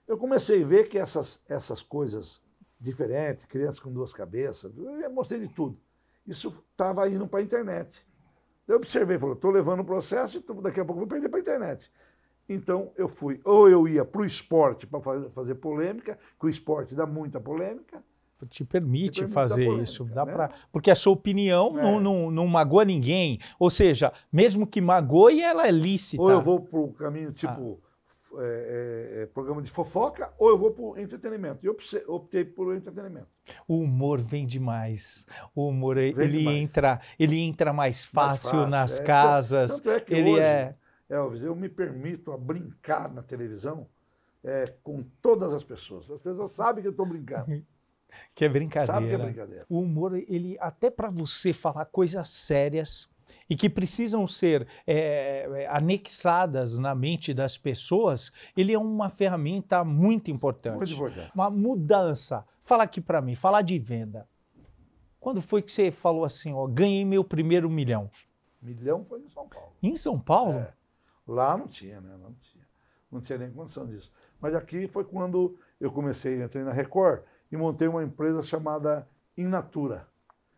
eu 0.08 0.18
comecei 0.18 0.62
a 0.62 0.66
ver 0.66 0.88
que 0.88 0.98
essas, 1.00 1.40
essas 1.50 1.82
coisas 1.82 2.40
diferentes, 2.80 3.46
crianças 3.46 3.80
com 3.80 3.92
duas 3.92 4.14
cabeças, 4.14 4.72
eu 4.78 5.10
mostrei 5.12 5.40
de 5.40 5.48
tudo. 5.48 5.78
Isso 6.28 6.54
estava 6.72 7.10
indo 7.10 7.26
para 7.28 7.40
a 7.40 7.44
internet. 7.44 8.06
Eu 8.72 8.78
observei, 8.78 9.20
falei, 9.20 9.36
estou 9.36 9.52
levando 9.52 9.82
o 9.82 9.86
processo 9.86 10.38
e 10.38 10.42
tô- 10.42 10.54
daqui 10.56 10.80
a 10.80 10.86
pouco 10.86 11.00
vou 11.00 11.08
perder 11.08 11.28
para 11.30 11.40
a 11.40 11.42
internet. 11.42 11.92
Então 12.48 12.92
eu 12.98 13.08
fui, 13.08 13.40
ou 13.46 13.70
eu 13.70 13.88
ia 13.88 14.04
para 14.04 14.22
o 14.22 14.26
esporte 14.26 14.86
para 14.88 15.00
fazer 15.34 15.56
polêmica, 15.56 16.18
que 16.40 16.46
o 16.46 16.50
esporte 16.50 16.96
dá 16.96 17.06
muita 17.06 17.40
polêmica, 17.40 18.04
Te 18.50 18.66
permite 18.66 19.12
Te 19.12 19.20
permite 19.20 19.34
fazer 19.36 19.66
polêmica, 19.66 19.84
isso. 19.84 20.04
Dá 20.06 20.26
né? 20.26 20.34
pra... 20.34 20.50
Porque 20.72 20.90
a 20.90 20.96
sua 20.96 21.14
opinião 21.14 21.78
É. 21.78 21.84
não, 21.84 22.00
não, 22.00 22.32
não 22.32 22.48
magoa 22.48 22.84
ninguém. 22.84 23.38
Ou 23.60 23.70
seja, 23.70 24.12
mesmo 24.34 24.66
que 24.66 24.82
magoe, 24.82 25.40
ela 25.44 25.68
é 25.68 25.72
lícita. 25.72 26.24
Ou 26.24 26.32
eu 26.32 26.42
vou 26.42 26.60
para 26.60 26.80
o 26.80 26.92
caminho 26.92 27.32
tipo 27.32 27.52
f- 27.80 27.91
é, 28.40 29.18
é, 29.20 29.22
é, 29.24 29.26
programa 29.26 29.62
de 29.62 29.70
fofoca, 29.70 30.34
ou 30.38 30.50
eu 30.50 30.58
vou 30.58 30.72
para 30.72 30.84
o 30.84 30.98
entretenimento. 31.00 31.60
E 31.64 31.68
eu 31.68 31.78
optei- 32.08 32.46
por 32.46 32.76
entretenimento. 32.76 33.28
O 33.68 33.80
humor 33.80 34.22
vem 34.22 34.46
demais. 34.48 35.26
O 35.56 35.68
humor 35.68 35.96
Vem 35.96 36.10
ele 36.18 36.40
demais. 36.40 36.58
entra, 36.58 37.02
ele 37.20 37.40
entra 37.40 37.74
mais 37.74 38.08
Mais 38.14 38.42
fácil, 38.44 38.68
nas 38.68 39.00
é. 39.00 39.04
casas. 39.04 39.72
Tanto 39.74 39.92
é 39.92 40.00
que 40.00 40.14
ele 40.14 40.32
hoje, 40.32 40.42
é 40.44 40.76
Elvis, 41.10 41.44
eu 41.44 41.56
me 41.56 41.68
permito 41.68 42.32
a 42.32 42.38
brincar 42.38 43.12
na 43.14 43.22
televisão 43.22 43.88
é, 44.44 44.74
com 44.82 45.04
todas 45.22 45.54
as 45.54 45.64
pessoas. 45.64 46.10
As 46.10 46.22
pessoas 46.22 46.52
sabem 46.52 46.82
que 46.82 46.88
eu 46.88 46.92
estou 46.92 47.06
brincando. 47.06 47.46
que 47.46 47.52
é 47.52 47.66
sabem 47.66 47.66
que 48.34 48.46
é 48.46 48.50
brincadeira. 48.50 49.18
brincadeira. 49.18 49.66
O 49.70 49.80
humor, 49.82 50.16
ele 50.16 50.58
até 50.60 50.90
para 50.90 51.10
você 51.10 51.52
falar 51.54 51.86
coisas 51.86 52.30
sérias 52.30 53.10
e 53.52 53.56
que 53.58 53.70
precisam 53.70 54.26
ser 54.26 54.66
é, 54.88 55.68
anexadas 55.70 56.78
na 56.78 56.96
mente 56.96 57.34
das 57.34 57.58
pessoas, 57.58 58.32
ele 58.56 58.72
é 58.72 58.80
uma 58.80 59.10
ferramenta 59.10 59.84
muito 59.84 60.32
importante. 60.32 60.78
Muito 60.78 60.94
importante. 60.94 61.32
Uma 61.36 61.50
mudança. 61.50 62.48
Fala 62.62 62.84
aqui 62.84 63.02
para 63.02 63.22
mim, 63.22 63.36
falar 63.36 63.62
de 63.62 63.78
venda. 63.78 64.26
Quando 65.20 65.42
foi 65.42 65.62
que 65.62 65.70
você 65.70 65.92
falou 65.92 66.24
assim, 66.24 66.54
ó, 66.54 66.66
ganhei 66.66 67.04
meu 67.04 67.26
primeiro 67.26 67.70
milhão? 67.70 68.10
Milhão 68.62 69.04
foi 69.04 69.20
em 69.20 69.28
São 69.28 69.50
Paulo. 69.50 69.74
Em 69.84 69.96
São 69.98 70.18
Paulo? 70.18 70.60
É. 70.60 70.74
Lá 71.28 71.58
não 71.58 71.68
tinha, 71.68 72.00
né? 72.00 72.12
Lá 72.12 72.30
não 72.30 72.36
tinha. 72.36 72.68
Não 73.12 73.20
tinha 73.20 73.38
nem 73.38 73.52
condição 73.52 73.86
disso. 73.86 74.14
Mas 74.40 74.56
aqui 74.56 74.88
foi 74.88 75.04
quando 75.04 75.60
eu 75.78 75.92
comecei, 75.92 76.42
entrei 76.42 76.64
na 76.64 76.72
Record 76.72 77.24
e 77.52 77.58
montei 77.58 77.90
uma 77.90 78.02
empresa 78.02 78.42
chamada 78.42 79.06
Inatura, 79.36 80.08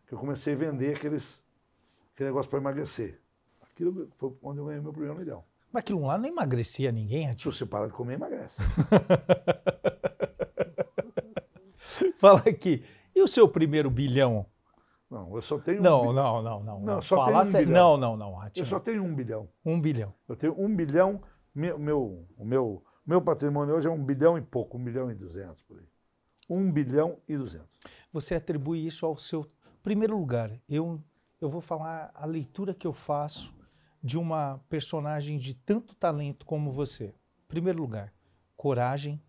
que 0.06 0.14
eu 0.14 0.18
comecei 0.18 0.54
a 0.54 0.56
vender 0.56 0.94
aqueles, 0.94 1.42
aquele 2.14 2.28
negócio 2.30 2.48
para 2.50 2.58
emagrecer. 2.60 3.20
Aquilo 3.62 4.08
foi 4.16 4.32
onde 4.42 4.58
eu 4.60 4.66
ganhei 4.66 4.80
meu 4.80 4.92
primeiro 4.92 5.18
milhão. 5.18 5.44
Mas 5.72 5.80
aquilo 5.80 6.06
lá 6.06 6.16
não 6.16 6.28
emagrecia 6.28 6.92
ninguém, 6.92 7.22
Se 7.22 7.28
Ratinho. 7.28 7.52
você 7.52 7.66
para 7.66 7.86
de 7.86 7.92
comer, 7.92 8.14
emagrece. 8.14 8.60
Fala 12.16 12.40
aqui. 12.46 12.84
E 13.14 13.22
o 13.22 13.28
seu 13.28 13.48
primeiro 13.48 13.90
bilhão? 13.90 14.46
Não, 15.10 15.34
eu 15.34 15.42
só 15.42 15.58
tenho 15.58 15.80
um 15.80 15.82
Não, 15.82 16.00
bilhão. 16.00 16.12
não, 16.14 16.42
não, 16.42 16.64
não. 16.64 16.80
Não, 16.80 17.02
só 17.02 17.16
Fala 17.16 17.42
tem 17.44 17.50
um 17.50 17.52
bilhão. 17.66 17.96
Não, 17.96 18.16
não, 18.16 18.30
não, 18.32 18.50
Eu 18.54 18.66
só 18.66 18.80
tenho 18.80 19.02
um 19.02 19.14
bilhão. 19.14 19.48
Um 19.64 19.80
bilhão. 19.80 20.14
Eu 20.28 20.36
tenho 20.36 20.58
um 20.60 20.74
bilhão, 20.74 21.22
meu, 21.54 21.78
meu, 21.78 22.26
o 22.36 22.44
meu, 22.44 22.82
meu 23.06 23.20
patrimônio 23.20 23.74
hoje 23.74 23.86
é 23.86 23.90
um 23.90 24.02
bilhão 24.02 24.36
e 24.38 24.40
pouco, 24.40 24.78
um 24.78 24.84
bilhão 24.84 25.10
e 25.10 25.14
duzentos 25.14 25.62
por 25.62 25.78
aí. 25.78 25.86
Um 26.48 26.70
bilhão 26.72 27.18
e 27.28 27.36
duzentos. 27.36 27.78
Você 28.12 28.34
atribui 28.34 28.84
isso 28.84 29.06
ao 29.06 29.16
seu 29.16 29.46
primeiro 29.82 30.16
lugar. 30.18 30.50
Eu, 30.68 31.00
eu 31.44 31.50
vou 31.50 31.60
falar 31.60 32.10
a 32.14 32.24
leitura 32.26 32.72
que 32.74 32.86
eu 32.86 32.92
faço 32.92 33.52
de 34.02 34.18
uma 34.18 34.60
personagem 34.68 35.38
de 35.38 35.54
tanto 35.54 35.94
talento 35.94 36.44
como 36.44 36.70
você. 36.70 37.14
Primeiro 37.48 37.80
lugar, 37.80 38.12
coragem, 38.56 39.20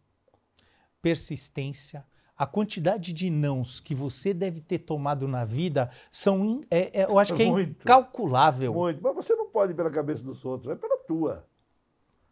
persistência. 1.01 2.05
A 2.37 2.45
quantidade 2.45 3.13
de 3.13 3.29
nãos 3.29 3.79
que 3.79 3.95
você 3.95 4.33
deve 4.33 4.59
ter 4.59 4.79
tomado 4.79 5.25
na 5.27 5.45
vida 5.45 5.89
são, 6.11 6.43
in- 6.43 6.65
é- 6.69 7.01
é- 7.01 7.05
eu 7.09 7.17
acho 7.17 7.33
que 7.33 7.43
é 7.43 7.45
Muito. 7.45 7.81
incalculável. 7.83 8.73
Muito. 8.73 9.01
Mas 9.01 9.15
você 9.15 9.33
não 9.35 9.49
pode 9.49 9.71
ir 9.71 9.75
pela 9.75 9.89
cabeça 9.89 10.21
dos 10.21 10.43
outros, 10.43 10.71
é 10.73 10.75
pela 10.75 10.97
tua. 10.99 11.45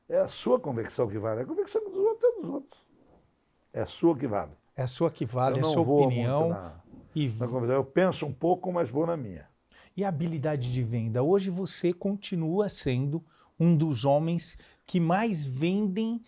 É 0.10 0.18
a 0.20 0.28
sua 0.28 0.60
convicção 0.60 1.08
que 1.08 1.18
vale. 1.18 1.42
A 1.42 1.46
convicção 1.46 1.82
dos 1.90 1.96
outros 1.98 2.24
é 2.24 2.42
dos 2.42 2.50
outros. 2.50 2.82
É 3.72 3.82
a 3.82 3.86
sua 3.86 4.18
que 4.18 4.28
vale. 4.28 4.52
É 4.76 4.84
a 4.84 4.88
sua 4.88 5.10
que 5.10 5.26
vale, 5.26 5.56
eu 5.60 5.64
é 5.64 5.68
a 5.68 5.72
sua 5.72 5.82
opinião 5.84 6.48
muito 6.48 6.54
na, 6.60 6.82
e, 7.16 7.28
na. 7.30 7.74
Eu 7.74 7.86
penso 7.86 8.26
um 8.26 8.34
pouco, 8.34 8.72
mas 8.74 8.92
vou 8.92 9.06
na 9.08 9.16
minha. 9.16 9.48
E 9.96 10.04
a 10.04 10.10
habilidade 10.10 10.72
de 10.72 10.84
venda. 10.84 11.22
Hoje 11.24 11.50
você 11.50 11.94
continua 11.94 12.70
sendo 12.70 13.24
um 13.60 13.76
dos 13.76 14.06
homens 14.06 14.58
que 14.86 15.00
mais 15.00 15.46
vendem 15.46 16.22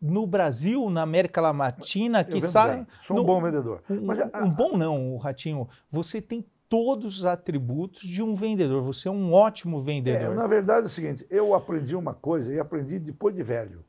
no 0.00 0.26
Brasil, 0.26 0.90
na 0.90 1.02
América 1.02 1.40
Latina, 1.40 2.22
que 2.24 2.32
bem. 2.32 2.86
Sou 3.00 3.16
um 3.16 3.20
no- 3.20 3.24
bom 3.26 3.40
vendedor. 3.40 3.82
Um, 3.88 4.04
Mas 4.06 4.20
a- 4.20 4.30
um 4.44 4.50
bom 4.50 4.76
não, 4.76 5.16
Ratinho. 5.16 5.68
Você 5.90 6.20
tem 6.20 6.44
todos 6.68 7.18
os 7.18 7.24
atributos 7.24 8.02
de 8.02 8.22
um 8.22 8.34
vendedor. 8.34 8.82
Você 8.82 9.08
é 9.08 9.10
um 9.10 9.32
ótimo 9.32 9.78
É, 9.80 9.82
vendedor. 9.82 10.34
na 10.34 10.46
verdade 10.46 10.82
é 10.82 10.86
o 10.86 10.88
seguinte, 10.88 11.26
eu 11.30 11.54
aprendi 11.54 11.94
uma 11.96 12.14
coisa 12.14 12.52
e 12.52 12.58
aprendi 12.58 12.98
depois 12.98 13.34
de 13.34 13.42
velho. 13.42 13.84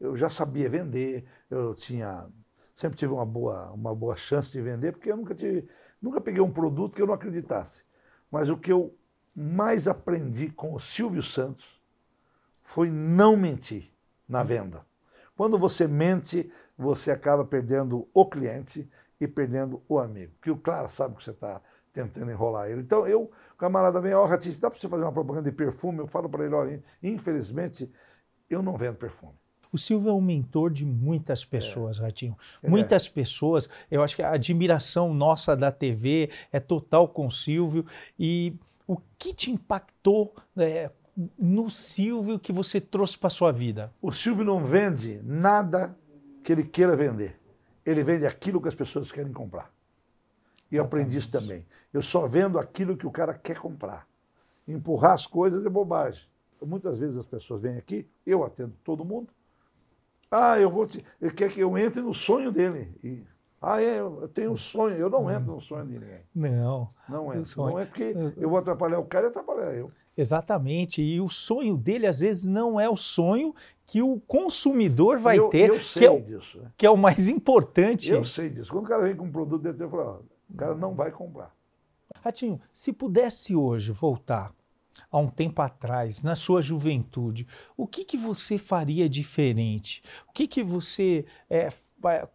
Eu 0.00 0.16
já 0.16 0.28
sabia 0.30 0.68
vender, 0.68 1.24
eu 1.50 1.74
tinha 1.74 2.26
sempre 2.74 2.96
tive 2.96 3.12
uma 3.12 3.26
boa, 3.26 3.72
uma 3.72 3.92
boa 3.92 4.14
chance 4.14 4.52
de 4.52 4.60
vender, 4.62 4.92
porque 4.92 5.10
eu 5.10 5.16
nunca 5.16 5.34
tive, 5.34 5.66
nunca 6.00 6.20
peguei 6.20 6.40
um 6.40 6.50
produto 6.50 6.94
que 6.94 7.02
eu 7.02 7.06
não 7.08 7.14
acreditasse. 7.14 7.82
Mas 8.30 8.48
o 8.48 8.56
que 8.56 8.72
eu 8.72 8.94
mais 9.34 9.86
aprendi 9.86 10.50
com 10.50 10.74
o 10.74 10.80
Silvio 10.80 11.22
Santos 11.22 11.80
foi 12.62 12.90
não 12.90 13.36
mentir 13.36 13.90
na 14.28 14.42
venda. 14.42 14.84
Quando 15.36 15.58
você 15.58 15.86
mente, 15.86 16.50
você 16.76 17.10
acaba 17.10 17.44
perdendo 17.44 18.08
o 18.12 18.26
cliente 18.26 18.90
e 19.20 19.26
perdendo 19.26 19.82
o 19.88 19.98
amigo. 19.98 20.32
Porque 20.34 20.50
o 20.50 20.58
cara 20.58 20.88
sabe 20.88 21.16
que 21.16 21.22
você 21.22 21.30
está 21.30 21.62
tentando 21.92 22.30
enrolar 22.30 22.68
ele. 22.68 22.82
Então, 22.82 23.06
eu, 23.06 23.30
camarada 23.56 24.00
vem, 24.00 24.12
ó, 24.14 24.24
oh, 24.24 24.28
dá 24.28 24.70
para 24.70 24.78
você 24.78 24.88
fazer 24.88 25.02
uma 25.02 25.12
propaganda 25.12 25.50
de 25.50 25.56
perfume? 25.56 26.00
Eu 26.00 26.06
falo 26.06 26.28
para 26.28 26.44
ele, 26.44 26.54
olha, 26.54 26.82
infelizmente, 27.02 27.90
eu 28.50 28.62
não 28.62 28.76
vendo 28.76 28.96
perfume. 28.96 29.34
O 29.72 29.78
Silvio 29.78 30.10
é 30.10 30.12
um 30.12 30.20
mentor 30.20 30.70
de 30.70 30.84
muitas 30.84 31.44
pessoas, 31.44 31.98
é. 31.98 32.02
Ratinho. 32.02 32.36
Muitas 32.62 33.06
é. 33.06 33.10
pessoas. 33.10 33.68
Eu 33.90 34.02
acho 34.02 34.16
que 34.16 34.22
a 34.22 34.32
admiração 34.32 35.12
nossa 35.12 35.56
da 35.56 35.70
TV 35.70 36.30
é 36.50 36.58
total 36.58 37.08
com 37.08 37.26
o 37.26 37.30
Silvio. 37.30 37.84
E 38.18 38.54
o 38.86 38.96
que 39.18 39.34
te 39.34 39.50
impactou 39.50 40.34
é, 40.56 40.90
no 41.38 41.68
Silvio 41.70 42.38
que 42.38 42.52
você 42.52 42.80
trouxe 42.80 43.18
para 43.18 43.28
sua 43.28 43.52
vida? 43.52 43.92
O 44.00 44.10
Silvio 44.10 44.44
não 44.44 44.64
vende 44.64 45.20
nada 45.22 45.96
que 46.42 46.52
ele 46.52 46.64
queira 46.64 46.96
vender. 46.96 47.38
Ele 47.84 48.02
vende 48.02 48.26
aquilo 48.26 48.60
que 48.60 48.68
as 48.68 48.74
pessoas 48.74 49.12
querem 49.12 49.32
comprar. 49.32 49.70
E 50.70 50.76
eu 50.76 50.84
aprendi 50.84 51.16
isso 51.16 51.30
também. 51.30 51.66
Eu 51.92 52.02
só 52.02 52.26
vendo 52.26 52.58
aquilo 52.58 52.96
que 52.96 53.06
o 53.06 53.10
cara 53.10 53.34
quer 53.34 53.58
comprar. 53.58 54.06
Empurrar 54.66 55.12
as 55.12 55.26
coisas 55.26 55.64
é 55.64 55.68
bobagem. 55.68 56.22
Muitas 56.60 56.98
vezes 56.98 57.16
as 57.16 57.26
pessoas 57.26 57.62
vêm 57.62 57.76
aqui, 57.76 58.06
eu 58.26 58.44
atendo 58.44 58.74
todo 58.84 59.04
mundo. 59.04 59.28
Ah, 60.30 60.58
eu 60.58 60.68
vou 60.68 60.86
te. 60.86 61.04
Ele 61.20 61.30
quer 61.30 61.50
que 61.50 61.60
eu 61.60 61.76
entre 61.78 62.00
no 62.00 62.12
sonho 62.12 62.52
dele. 62.52 62.92
E, 63.02 63.22
ah, 63.60 63.82
é, 63.82 63.98
eu 64.00 64.28
tenho 64.28 64.52
um 64.52 64.56
sonho. 64.56 64.96
Eu 64.96 65.08
não 65.10 65.30
entro 65.30 65.52
no 65.52 65.60
sonho 65.60 65.86
de 65.86 65.98
ninguém. 65.98 66.20
Não. 66.34 66.90
Não 67.08 67.34
entro. 67.34 67.62
Não 67.62 67.78
é 67.78 67.84
porque 67.84 68.14
eu 68.36 68.48
vou 68.48 68.58
atrapalhar 68.58 68.98
o 68.98 69.04
cara 69.04 69.26
e 69.26 69.28
atrapalhar 69.30 69.74
eu. 69.74 69.90
Exatamente. 70.16 71.00
E 71.00 71.20
o 71.20 71.28
sonho 71.28 71.76
dele, 71.76 72.06
às 72.06 72.20
vezes, 72.20 72.44
não 72.44 72.78
é 72.78 72.88
o 72.88 72.96
sonho 72.96 73.54
que 73.86 74.02
o 74.02 74.20
consumidor 74.26 75.18
vai 75.18 75.38
eu, 75.38 75.48
ter. 75.48 75.70
Eu 75.70 75.80
sei 75.80 76.00
que 76.00 76.06
é 76.06 76.10
o, 76.10 76.20
disso. 76.20 76.60
Né? 76.60 76.72
Que 76.76 76.86
é 76.86 76.90
o 76.90 76.96
mais 76.96 77.28
importante. 77.28 78.10
Eu 78.10 78.24
sei 78.24 78.50
disso. 78.50 78.70
Quando 78.70 78.84
o 78.84 78.88
cara 78.88 79.04
vem 79.04 79.16
com 79.16 79.24
um 79.24 79.32
produto 79.32 79.62
dele, 79.62 79.82
eu 79.82 79.90
falo, 79.90 80.24
o 80.50 80.56
cara 80.56 80.74
não 80.74 80.94
vai 80.94 81.10
comprar. 81.10 81.54
Ratinho, 82.20 82.60
se 82.72 82.92
pudesse 82.92 83.54
hoje 83.54 83.92
voltar 83.92 84.52
há 85.10 85.18
um 85.18 85.28
tempo 85.28 85.60
atrás, 85.62 86.22
na 86.22 86.36
sua 86.36 86.62
juventude, 86.62 87.46
o 87.76 87.86
que, 87.86 88.04
que 88.04 88.16
você 88.16 88.58
faria 88.58 89.08
diferente? 89.08 90.02
O 90.28 90.32
que, 90.32 90.46
que 90.46 90.62
você 90.62 91.24
é, 91.48 91.68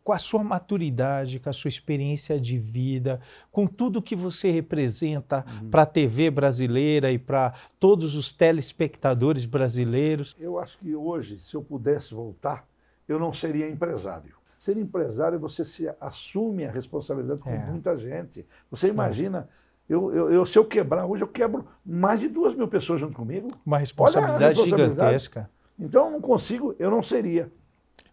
com 0.03 0.12
a 0.12 0.17
sua 0.17 0.43
maturidade, 0.43 1.39
com 1.39 1.50
a 1.50 1.53
sua 1.53 1.70
experiência 1.70 2.39
de 2.39 2.58
vida, 2.58 3.22
com 3.51 3.65
tudo 3.65 4.01
que 4.01 4.15
você 4.15 4.51
representa 4.51 5.46
uhum. 5.48 5.70
para 5.70 5.84
a 5.84 5.86
TV 5.86 6.29
brasileira 6.29 7.12
e 7.12 7.17
para 7.17 7.53
todos 7.79 8.15
os 8.15 8.32
telespectadores 8.32 9.46
brasileiros? 9.46 10.36
Eu 10.39 10.60
acho 10.60 10.77
que 10.77 10.93
hoje, 10.93 11.39
se 11.39 11.55
eu 11.55 11.62
pudesse 11.62 12.13
voltar, 12.13 12.67
eu 13.08 13.17
não 13.17 13.32
seria 13.32 13.70
empresário. 13.70 14.36
Ser 14.60 14.77
empresário, 14.77 15.39
você 15.39 15.63
se 15.63 15.89
assume 16.00 16.65
a 16.65 16.72
responsabilidade 16.72 17.41
com 17.41 17.50
é. 17.50 17.65
muita 17.65 17.98
gente. 17.98 18.46
Você 18.72 18.88
imagina, 18.88 19.48
eu, 19.88 20.13
eu, 20.13 20.30
eu, 20.32 20.46
se 20.46 20.58
eu 20.58 20.66
quebrar 20.66 21.06
hoje, 21.06 21.24
eu 21.24 21.28
quebro 21.28 21.66
mais 21.86 22.20
de 22.20 22.28
duas 22.28 22.56
mil 22.56 22.68
pessoas 22.68 23.00
junto 23.00 23.16
comigo. 23.16 23.48
Uma 23.66 23.78
responsabilidade, 23.78 24.56
responsabilidade. 24.56 24.92
gigantesca. 24.92 25.50
Então, 25.78 26.06
eu 26.06 26.12
não 26.12 26.22
consigo, 26.22 26.75
eu 26.80 26.90
não 26.90 27.04
seria. 27.04 27.52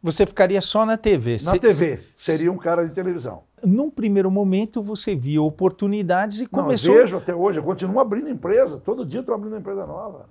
Você 0.02 0.24
ficaria 0.24 0.60
só 0.60 0.84
na 0.86 0.96
TV? 0.96 1.36
Na 1.44 1.58
TV. 1.58 2.00
Seria 2.16 2.50
um 2.50 2.56
cara 2.56 2.86
de 2.86 2.94
televisão. 2.94 3.44
Num 3.62 3.90
primeiro 3.90 4.30
momento, 4.30 4.82
você 4.82 5.14
via 5.14 5.42
oportunidades 5.42 6.40
e 6.40 6.46
começou... 6.46 6.94
Não, 6.94 7.00
vejo 7.02 7.16
até 7.18 7.34
hoje, 7.34 7.58
eu 7.58 7.62
continuo 7.62 8.00
abrindo 8.00 8.30
empresa. 8.30 8.78
Todo 8.78 9.04
dia 9.04 9.18
eu 9.18 9.22
estou 9.22 9.34
abrindo 9.34 9.56
empresa 9.56 9.86
nova. 9.86 10.28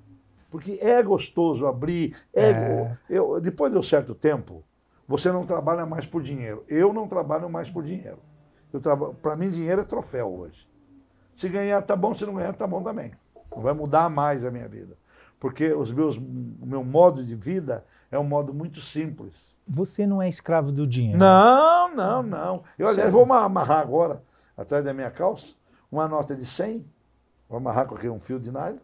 Porque 0.50 0.80
é 0.82 1.02
gostoso 1.04 1.68
abrir. 1.68 2.16
É... 2.34 2.50
É... 2.50 2.98
Eu, 3.08 3.40
depois 3.40 3.72
de 3.72 3.78
um 3.78 3.84
certo 3.84 4.16
tempo, 4.16 4.64
você 5.08 5.32
não 5.32 5.46
trabalha 5.46 5.86
mais 5.86 6.06
por 6.06 6.24
dinheiro. 6.24 6.64
Eu 6.68 6.92
não 6.92 7.08
trabalho 7.08 7.48
mais 7.50 7.70
por 7.70 7.84
dinheiro. 7.84 8.18
Para 9.22 9.36
mim, 9.36 9.50
dinheiro 9.50 9.82
é 9.82 9.84
troféu 9.84 10.28
hoje. 10.28 10.69
Se 11.40 11.48
ganhar, 11.48 11.82
tá 11.82 11.96
bom. 11.96 12.14
Se 12.14 12.26
não 12.26 12.36
ganhar, 12.36 12.54
tá 12.54 12.68
bom 12.68 12.84
também. 12.84 13.14
Não 13.50 13.62
vai 13.62 13.74
mudar 13.74 14.10
mais 14.10 14.44
a 14.44 14.52
minha 14.52 14.68
vida. 14.68 14.98
Porque 15.40 15.72
os 15.72 15.90
meus, 15.90 16.18
o 16.18 16.66
meu 16.66 16.84
modo 16.84 17.24
de 17.24 17.34
vida 17.34 17.86
é 18.12 18.20
um 18.20 18.26
modo 18.26 18.54
muito 18.54 18.82
simples. 18.82 19.56
Você 19.66 20.06
não 20.06 20.22
é 20.22 20.28
escravo 20.28 20.70
do 20.70 20.86
dinheiro? 20.86 21.18
Não, 21.18 21.96
não, 21.96 22.22
não. 22.22 22.64
Eu, 22.78 22.90
aliás, 22.90 23.10
vou 23.10 23.24
amarrar 23.32 23.80
agora, 23.80 24.22
atrás 24.58 24.84
da 24.84 24.94
minha 24.94 25.10
calça, 25.10 25.54
uma 25.90 26.10
nota 26.10 26.36
de 26.36 26.44
100. 26.44 26.86
Vou 27.48 27.58
amarrar 27.58 27.88
com 27.88 27.96
aqui 27.96 28.10
um 28.10 28.20
fio 28.20 28.38
de 28.38 28.52
nylon. 28.52 28.76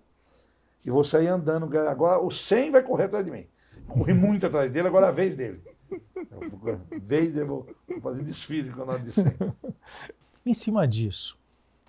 E 0.86 0.90
vou 0.90 1.04
sair 1.04 1.28
andando. 1.28 1.78
Agora 1.78 2.22
o 2.22 2.32
100 2.32 2.72
vai 2.72 2.84
correr 2.84 3.04
atrás 3.04 3.26
de 3.26 3.32
mim. 3.32 3.46
Corri 3.86 4.14
muito 4.14 4.46
atrás 4.46 4.72
dele, 4.72 4.88
agora 4.88 5.08
é 5.08 5.10
a 5.10 5.12
vez 5.12 5.36
dele. 5.36 5.62
Vez 7.04 7.34
dele, 7.34 7.44
vou 7.44 7.68
fazer 8.02 8.24
desfile 8.24 8.72
com 8.72 8.84
a 8.84 8.86
nota 8.86 9.00
de 9.00 9.12
100. 9.12 9.26
Em 10.46 10.54
cima 10.54 10.88
disso, 10.88 11.38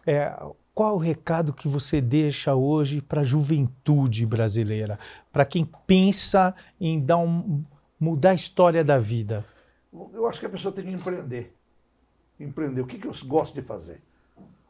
é, 0.07 0.33
qual 0.75 0.95
o 0.95 0.99
recado 0.99 1.53
que 1.53 1.67
você 1.67 2.01
deixa 2.01 2.55
hoje 2.55 3.01
para 3.01 3.23
a 3.23 3.25
juventude 3.25 4.25
brasileira? 4.25 4.99
Para 5.33 5.45
quem 5.45 5.65
pensa 5.87 6.55
em 6.81 7.01
dar 7.01 7.19
um, 7.19 7.65
mudar 7.99 8.31
a 8.31 8.35
história 8.35 8.85
da 8.85 8.99
vida? 8.99 9.45
Eu 10.13 10.27
acho 10.27 10.39
que 10.39 10.47
a 10.47 10.51
pessoa 10.51 10.73
tem 10.73 10.85
que 10.85 10.93
empreender. 10.93 11.57
Empreender. 12.39 12.83
O 12.83 12.87
que, 12.87 12.99
que 12.99 13.07
eu 13.07 13.13
gosto 13.25 13.55
de 13.55 13.63
fazer? 13.63 14.03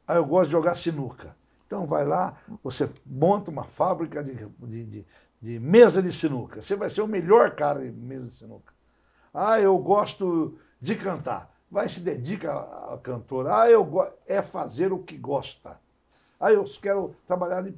Ah, 0.06 0.14
eu 0.14 0.24
gosto 0.24 0.46
de 0.46 0.52
jogar 0.52 0.76
sinuca. 0.76 1.36
Então 1.66 1.84
vai 1.84 2.04
lá, 2.04 2.36
você 2.62 2.88
monta 3.04 3.50
uma 3.50 3.64
fábrica 3.64 4.22
de, 4.22 4.34
de, 4.34 4.84
de, 4.84 5.06
de 5.42 5.58
mesa 5.58 6.00
de 6.00 6.12
sinuca. 6.12 6.62
Você 6.62 6.76
vai 6.76 6.88
ser 6.88 7.02
o 7.02 7.08
melhor 7.08 7.56
cara 7.56 7.80
de 7.80 7.90
mesa 7.90 8.26
de 8.26 8.36
sinuca. 8.36 8.72
Ah, 9.34 9.60
eu 9.60 9.76
gosto 9.78 10.56
de 10.80 10.94
cantar. 10.94 11.55
Vai 11.70 11.88
se 11.88 12.00
dedica 12.00 12.52
a 12.52 12.98
cantor. 13.02 13.48
Ah, 13.48 13.68
eu. 13.68 13.88
É 14.26 14.40
fazer 14.40 14.92
o 14.92 14.98
que 14.98 15.16
gosta. 15.16 15.78
Ah, 16.38 16.52
eu 16.52 16.64
quero 16.80 17.14
trabalhar, 17.26 17.62
de 17.62 17.74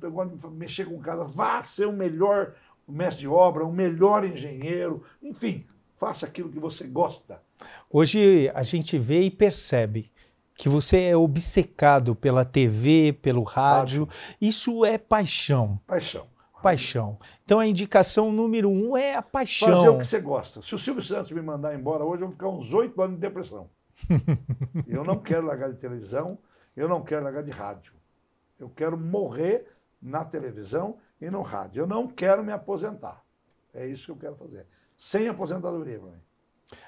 mexer 0.51 0.85
com 0.85 0.99
casa. 1.01 1.25
Vá 1.25 1.63
ser 1.63 1.87
o 1.87 1.93
melhor 1.93 2.55
mestre 2.89 3.21
de 3.21 3.29
obra, 3.29 3.65
o 3.65 3.73
melhor 3.73 4.25
engenheiro, 4.25 5.03
enfim, 5.23 5.67
faça 5.97 6.27
aquilo 6.27 6.51
que 6.51 6.59
você 6.59 6.87
gosta. 6.87 7.41
Hoje 7.91 8.51
a 8.55 8.63
gente 8.63 8.99
vê 8.99 9.21
e 9.21 9.31
percebe 9.31 10.11
que 10.55 10.69
você 10.69 11.03
é 11.03 11.17
obcecado 11.17 12.15
pela 12.15 12.45
TV, 12.45 13.17
pelo 13.21 13.43
rádio. 13.43 14.05
rádio. 14.05 14.37
Isso 14.41 14.85
é 14.85 14.99
paixão. 14.99 15.79
Paixão. 15.87 16.27
Paixão. 16.63 17.19
Então 17.45 17.61
a 17.61 17.67
indicação 17.67 18.33
número 18.33 18.69
um 18.69 18.97
é 18.97 19.15
a 19.15 19.23
paixão. 19.23 19.69
Fazer 19.69 19.89
o 19.89 19.99
que 19.99 20.05
você 20.05 20.21
gosta. 20.21 20.63
Se 20.63 20.75
o 20.75 20.79
Silvio 20.79 21.03
Santos 21.03 21.31
me 21.31 21.41
mandar 21.41 21.75
embora 21.75 22.05
hoje, 22.05 22.23
eu 22.23 22.27
vou 22.27 22.35
ficar 22.35 22.49
uns 22.49 22.73
oito 22.73 23.01
anos 23.01 23.15
de 23.15 23.21
depressão. 23.21 23.71
eu 24.87 25.05
não 25.05 25.19
quero 25.19 25.47
largar 25.47 25.73
de 25.73 25.79
televisão, 25.79 26.39
eu 26.77 26.89
não 26.89 27.03
quero 27.03 27.25
largar 27.25 27.43
de 27.43 27.51
rádio. 27.51 27.93
Eu 28.59 28.69
quero 28.69 28.99
morrer 28.99 29.67
na 30.01 30.25
televisão 30.25 30.99
e 31.21 31.31
no 31.31 31.43
rádio. 31.43 31.83
Eu 31.83 31.87
não 31.87 32.09
quero 32.09 32.43
me 32.43 32.53
aposentar. 32.53 33.23
É 33.73 33.87
isso 33.87 34.07
que 34.07 34.11
eu 34.13 34.17
quero 34.17 34.37
fazer. 34.37 34.67
Sem 34.97 35.29
aposentadoria 35.29 35.99
para 35.99 36.11
mim. 36.11 36.21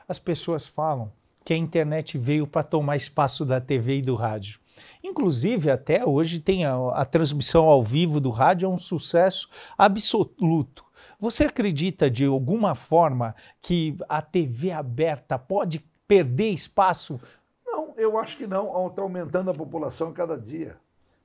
As 0.09 0.18
pessoas 0.18 0.66
falam 0.66 1.12
que 1.44 1.55
a 1.55 1.57
internet 1.57 2.18
veio 2.18 2.46
para 2.46 2.62
tomar 2.62 2.96
espaço 2.96 3.44
da 3.44 3.61
TV 3.61 3.99
e 3.99 4.03
do 4.03 4.14
rádio. 4.14 4.61
Inclusive, 5.03 5.70
até 5.70 6.05
hoje 6.05 6.40
tem 6.40 6.64
a, 6.64 6.75
a, 6.92 7.05
transmissão 7.05 7.66
ao 7.66 7.83
vivo 7.83 8.20
do 8.20 8.31
rádio 8.31 8.66
é 8.66 8.68
um 8.68 8.79
sucesso 8.79 9.49
absoluto. 9.77 10.85
Você 11.18 11.44
acredita 11.44 12.11
de 12.11 12.25
alguma 12.25 12.75
forma 12.75 13.35
que 13.61 13.96
a 14.09 14.23
TV 14.23 14.70
aberta 14.70 15.38
pode 15.38 15.79
perder 16.11 16.51
espaço? 16.51 17.20
Não, 17.64 17.94
eu 17.96 18.18
acho 18.18 18.37
que 18.37 18.46
não. 18.46 18.87
Está 18.88 19.03
aumentando 19.03 19.51
a 19.51 19.55
população 19.55 20.09
a 20.09 20.12
cada 20.12 20.37
dia. 20.37 20.77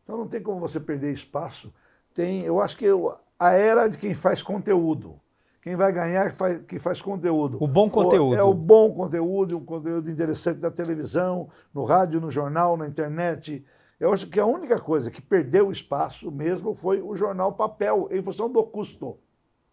Então 0.03 0.17
não 0.17 0.27
tem 0.27 0.41
como 0.41 0.59
você 0.59 0.79
perder 0.79 1.11
espaço 1.11 1.73
tem, 2.15 2.43
eu 2.43 2.61
acho 2.61 2.77
que 2.77 2.85
eu, 2.85 3.13
a 3.37 3.51
era 3.51 3.89
de 3.89 3.97
quem 3.97 4.15
faz 4.15 4.41
conteúdo. 4.41 5.19
Quem 5.61 5.75
vai 5.75 5.91
ganhar 5.91 6.27
é 6.27 6.29
que 6.29 6.35
faz, 6.35 6.61
que 6.61 6.79
faz 6.79 7.01
conteúdo. 7.01 7.57
O 7.61 7.67
bom 7.67 7.89
conteúdo. 7.89 8.35
é 8.35 8.43
o 8.43 8.53
bom 8.53 8.93
conteúdo, 8.93 9.57
um 9.57 9.65
conteúdo 9.65 10.09
interessante 10.09 10.59
da 10.59 10.71
televisão, 10.71 11.49
no 11.73 11.83
rádio, 11.83 12.21
no 12.21 12.31
jornal, 12.31 12.77
na 12.77 12.87
internet. 12.87 13.65
Eu 13.99 14.13
acho 14.13 14.27
que 14.27 14.39
a 14.39 14.45
única 14.45 14.79
coisa 14.79 15.11
que 15.11 15.21
perdeu 15.21 15.71
espaço 15.71 16.31
mesmo 16.31 16.73
foi 16.73 17.01
o 17.01 17.15
jornal 17.15 17.51
papel, 17.53 18.07
em 18.11 18.23
função 18.23 18.49
do 18.49 18.63
custo. 18.63 19.17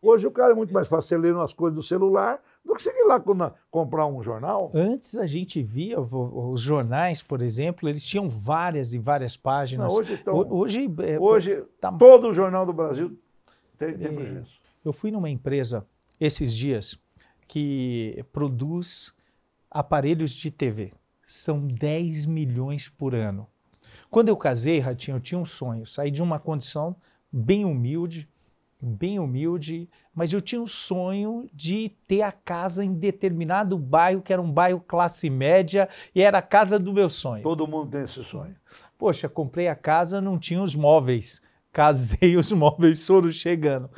Hoje 0.02 0.26
o 0.26 0.32
cara 0.32 0.50
é 0.50 0.54
muito 0.54 0.74
mais 0.74 0.88
fácil 0.88 1.20
ler 1.20 1.32
umas 1.32 1.54
coisas 1.54 1.76
do 1.76 1.82
celular 1.82 2.42
do 2.64 2.74
que 2.74 2.82
seguir 2.82 3.04
lá 3.04 3.22
comprar 3.70 4.06
um 4.06 4.20
jornal. 4.20 4.72
Antes 4.74 5.14
a 5.14 5.26
gente 5.26 5.62
via 5.62 6.00
os 6.00 6.60
jornais, 6.60 7.22
por 7.22 7.40
exemplo, 7.40 7.88
eles 7.88 8.04
tinham 8.04 8.28
várias 8.28 8.92
e 8.92 8.98
várias 8.98 9.36
páginas. 9.36 9.92
Não, 9.92 10.00
hoje 10.00 10.14
estão. 10.14 10.34
Hoje, 10.34 10.92
é, 11.04 11.20
hoje 11.20 11.64
tá... 11.80 11.92
todo 11.92 12.28
o 12.28 12.34
jornal 12.34 12.66
do 12.66 12.72
Brasil 12.72 13.16
tem, 13.78 13.96
tem 13.96 14.12
prejuízo. 14.12 14.60
Eu 14.84 14.92
fui 14.92 15.12
numa 15.12 15.30
empresa 15.30 15.86
esses 16.18 16.52
dias 16.52 16.98
que 17.46 18.24
produz 18.32 19.14
aparelhos 19.70 20.32
de 20.32 20.50
TV. 20.50 20.92
São 21.24 21.64
10 21.64 22.26
milhões 22.26 22.88
por 22.88 23.14
ano. 23.14 23.46
Quando 24.10 24.28
eu 24.28 24.36
casei, 24.36 24.80
Ratinho, 24.80 25.16
eu 25.18 25.20
tinha 25.20 25.38
um 25.38 25.44
sonho, 25.44 25.86
sair 25.86 26.10
de 26.10 26.22
uma 26.22 26.40
condição 26.40 26.96
bem 27.30 27.64
humilde, 27.64 28.28
bem 28.82 29.20
humilde, 29.20 29.88
mas 30.12 30.32
eu 30.32 30.40
tinha 30.40 30.60
um 30.60 30.66
sonho 30.66 31.48
de 31.54 31.90
ter 32.08 32.22
a 32.22 32.32
casa 32.32 32.84
em 32.84 32.92
determinado 32.92 33.78
bairro, 33.78 34.20
que 34.20 34.32
era 34.32 34.42
um 34.42 34.50
bairro 34.50 34.80
classe 34.80 35.30
média, 35.30 35.88
e 36.12 36.20
era 36.20 36.38
a 36.38 36.42
casa 36.42 36.78
do 36.78 36.92
meu 36.92 37.08
sonho. 37.08 37.44
Todo 37.44 37.68
mundo 37.68 37.90
tem 37.92 38.02
esse 38.02 38.24
sonho. 38.24 38.56
Poxa, 38.98 39.28
comprei 39.28 39.68
a 39.68 39.76
casa, 39.76 40.20
não 40.20 40.36
tinha 40.38 40.60
os 40.60 40.74
móveis. 40.74 41.40
Casei, 41.72 42.34
os 42.36 42.50
móveis 42.50 43.06
foram 43.06 43.30
chegando. 43.30 43.88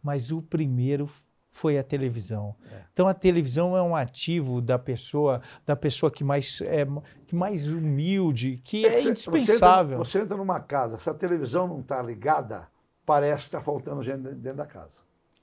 Mas 0.00 0.30
o 0.30 0.40
primeiro 0.40 1.10
foi 1.50 1.76
a 1.76 1.82
televisão. 1.82 2.54
É. 2.70 2.82
Então 2.92 3.08
a 3.08 3.14
televisão 3.14 3.76
é 3.76 3.82
um 3.82 3.96
ativo 3.96 4.60
da 4.60 4.78
pessoa, 4.78 5.42
da 5.66 5.74
pessoa 5.74 6.12
que 6.12 6.22
mais 6.22 6.60
é 6.60 6.86
que 7.26 7.34
mais 7.34 7.66
humilde, 7.66 8.60
que 8.64 8.86
é, 8.86 8.94
é 8.94 9.02
indispensável. 9.02 9.98
Você 9.98 10.18
entra, 10.18 10.20
você 10.20 10.20
entra 10.20 10.36
numa 10.36 10.60
casa, 10.60 10.96
se 10.96 11.10
a 11.10 11.14
televisão 11.14 11.66
não 11.66 11.80
está 11.80 12.00
ligada, 12.00 12.68
parece 13.08 13.44
que 13.44 13.48
está 13.48 13.60
faltando 13.62 14.02
gente 14.02 14.18
dentro 14.34 14.58
da 14.58 14.66
casa. 14.66 15.00